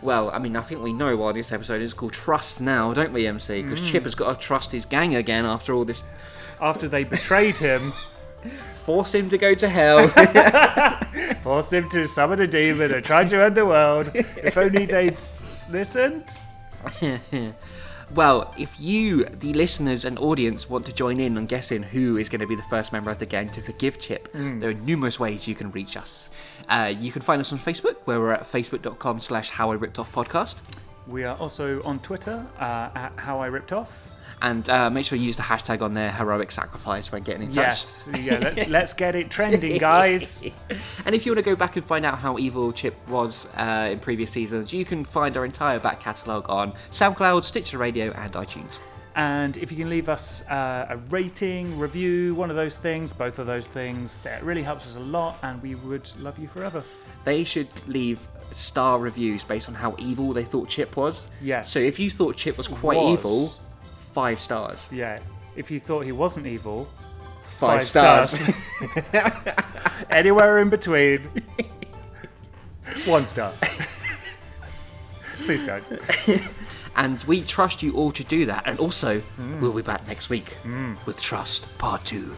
Well, 0.00 0.32
I 0.32 0.40
mean, 0.40 0.56
I 0.56 0.62
think 0.62 0.82
we 0.82 0.92
know 0.92 1.16
why 1.16 1.30
this 1.30 1.52
episode 1.52 1.80
is 1.80 1.94
called 1.94 2.12
Trust 2.12 2.60
now, 2.60 2.92
don't 2.92 3.12
we, 3.12 3.28
MC? 3.28 3.62
Because 3.62 3.80
mm. 3.80 3.88
Chip 3.88 4.02
has 4.02 4.16
got 4.16 4.32
to 4.32 4.46
trust 4.46 4.72
his 4.72 4.84
gang 4.84 5.14
again 5.14 5.46
after 5.46 5.74
all 5.74 5.84
this. 5.84 6.02
After 6.60 6.88
they 6.88 7.04
betrayed 7.04 7.56
him, 7.56 7.92
Force 8.84 9.14
him 9.14 9.28
to 9.28 9.38
go 9.38 9.54
to 9.54 9.68
hell. 9.68 10.08
forced 11.42 11.72
him 11.72 11.88
to 11.90 12.06
summon 12.08 12.40
a 12.40 12.48
demon 12.48 12.92
and 12.92 13.04
try 13.04 13.24
to 13.24 13.44
end 13.44 13.54
the 13.54 13.64
world. 13.64 14.10
If 14.12 14.58
only 14.58 14.86
they'd 14.86 15.20
listened. 15.70 16.38
well, 18.14 18.52
if 18.58 18.78
you, 18.78 19.24
the 19.24 19.52
listeners 19.54 20.04
and 20.04 20.18
audience, 20.18 20.68
want 20.68 20.86
to 20.86 20.92
join 20.92 21.20
in 21.20 21.36
on 21.36 21.46
guessing 21.46 21.82
who 21.82 22.16
is 22.16 22.28
going 22.28 22.40
to 22.40 22.46
be 22.46 22.54
the 22.54 22.62
first 22.64 22.92
member 22.92 23.10
of 23.10 23.18
the 23.18 23.26
gang 23.26 23.48
to 23.50 23.62
forgive 23.62 23.98
Chip, 23.98 24.28
there 24.32 24.70
are 24.70 24.74
numerous 24.74 25.18
ways 25.18 25.46
you 25.48 25.54
can 25.54 25.70
reach 25.72 25.96
us. 25.96 26.30
Uh, 26.68 26.92
you 26.96 27.12
can 27.12 27.22
find 27.22 27.40
us 27.40 27.52
on 27.52 27.58
Facebook, 27.58 27.96
where 28.04 28.20
we're 28.20 28.32
at 28.32 28.42
facebook.com 28.42 29.20
slash 29.20 29.50
how 29.50 29.70
I 29.70 29.74
ripped 29.74 29.98
off 29.98 30.12
podcast. 30.12 30.60
We 31.06 31.24
are 31.24 31.36
also 31.38 31.82
on 31.82 31.98
Twitter 32.00 32.46
uh, 32.58 32.90
at 32.94 33.12
How 33.16 33.38
I 33.38 33.46
Ripped 33.46 33.72
Off. 33.72 34.10
And 34.40 34.68
uh, 34.68 34.90
make 34.90 35.06
sure 35.06 35.16
you 35.16 35.26
use 35.26 35.36
the 35.36 35.42
hashtag 35.42 35.82
on 35.82 35.92
there, 35.92 36.10
heroic 36.10 36.50
sacrifice, 36.50 37.12
when 37.12 37.22
getting 37.22 37.42
in 37.42 37.48
touch. 37.48 37.56
Yes, 37.56 38.08
yeah. 38.20 38.38
Let's 38.38 38.68
let's 38.76 38.92
get 38.92 39.14
it 39.14 39.30
trending, 39.30 39.78
guys. 39.78 40.50
And 41.04 41.14
if 41.14 41.26
you 41.26 41.32
want 41.32 41.44
to 41.44 41.50
go 41.50 41.54
back 41.56 41.76
and 41.76 41.84
find 41.84 42.04
out 42.04 42.18
how 42.18 42.38
evil 42.38 42.72
Chip 42.72 42.96
was 43.08 43.46
uh, 43.56 43.88
in 43.92 43.98
previous 44.00 44.30
seasons, 44.30 44.72
you 44.72 44.84
can 44.84 45.04
find 45.04 45.36
our 45.36 45.44
entire 45.44 45.78
back 45.78 46.00
catalogue 46.00 46.46
on 46.48 46.72
SoundCloud, 46.90 47.44
Stitcher 47.44 47.78
Radio, 47.78 48.10
and 48.12 48.32
iTunes. 48.32 48.78
And 49.14 49.56
if 49.58 49.70
you 49.70 49.76
can 49.76 49.90
leave 49.90 50.08
us 50.08 50.48
uh, 50.48 50.86
a 50.88 50.96
rating, 51.10 51.78
review, 51.78 52.34
one 52.34 52.50
of 52.50 52.56
those 52.56 52.76
things, 52.76 53.12
both 53.12 53.38
of 53.38 53.46
those 53.46 53.66
things, 53.66 54.20
that 54.22 54.42
really 54.42 54.62
helps 54.62 54.86
us 54.86 54.96
a 54.96 55.00
lot, 55.00 55.38
and 55.42 55.60
we 55.62 55.74
would 55.74 56.08
love 56.20 56.38
you 56.38 56.48
forever. 56.48 56.82
They 57.24 57.44
should 57.44 57.68
leave 57.86 58.18
star 58.54 58.98
reviews 58.98 59.44
based 59.44 59.68
on 59.68 59.74
how 59.74 59.94
evil 59.98 60.32
they 60.32 60.44
thought 60.44 60.68
Chip 60.68 60.96
was. 60.96 61.28
Yes. 61.40 61.70
So 61.70 61.78
if 61.78 61.98
you 61.98 62.10
thought 62.10 62.36
Chip 62.36 62.56
was 62.58 62.68
quite 62.68 62.98
Was. 62.98 63.18
evil, 63.18 63.52
five 64.12 64.38
stars. 64.38 64.88
Yeah. 64.90 65.20
If 65.56 65.70
you 65.70 65.80
thought 65.80 66.04
he 66.04 66.12
wasn't 66.12 66.46
evil, 66.46 66.88
Five, 67.62 67.78
Five 67.78 67.86
stars. 67.86 68.30
stars. 68.30 69.54
anywhere 70.10 70.58
in 70.58 70.68
between, 70.68 71.30
one 73.04 73.24
star. 73.24 73.52
Please 75.44 75.62
don't. 75.62 75.84
and 76.96 77.22
we 77.22 77.42
trust 77.42 77.80
you 77.80 77.94
all 77.94 78.10
to 78.10 78.24
do 78.24 78.46
that. 78.46 78.64
And 78.66 78.80
also, 78.80 79.20
mm. 79.38 79.60
we'll 79.60 79.72
be 79.72 79.82
back 79.82 80.04
next 80.08 80.28
week 80.28 80.56
mm. 80.64 80.96
with 81.06 81.20
Trust 81.20 81.68
Part 81.78 82.04
2. 82.04 82.34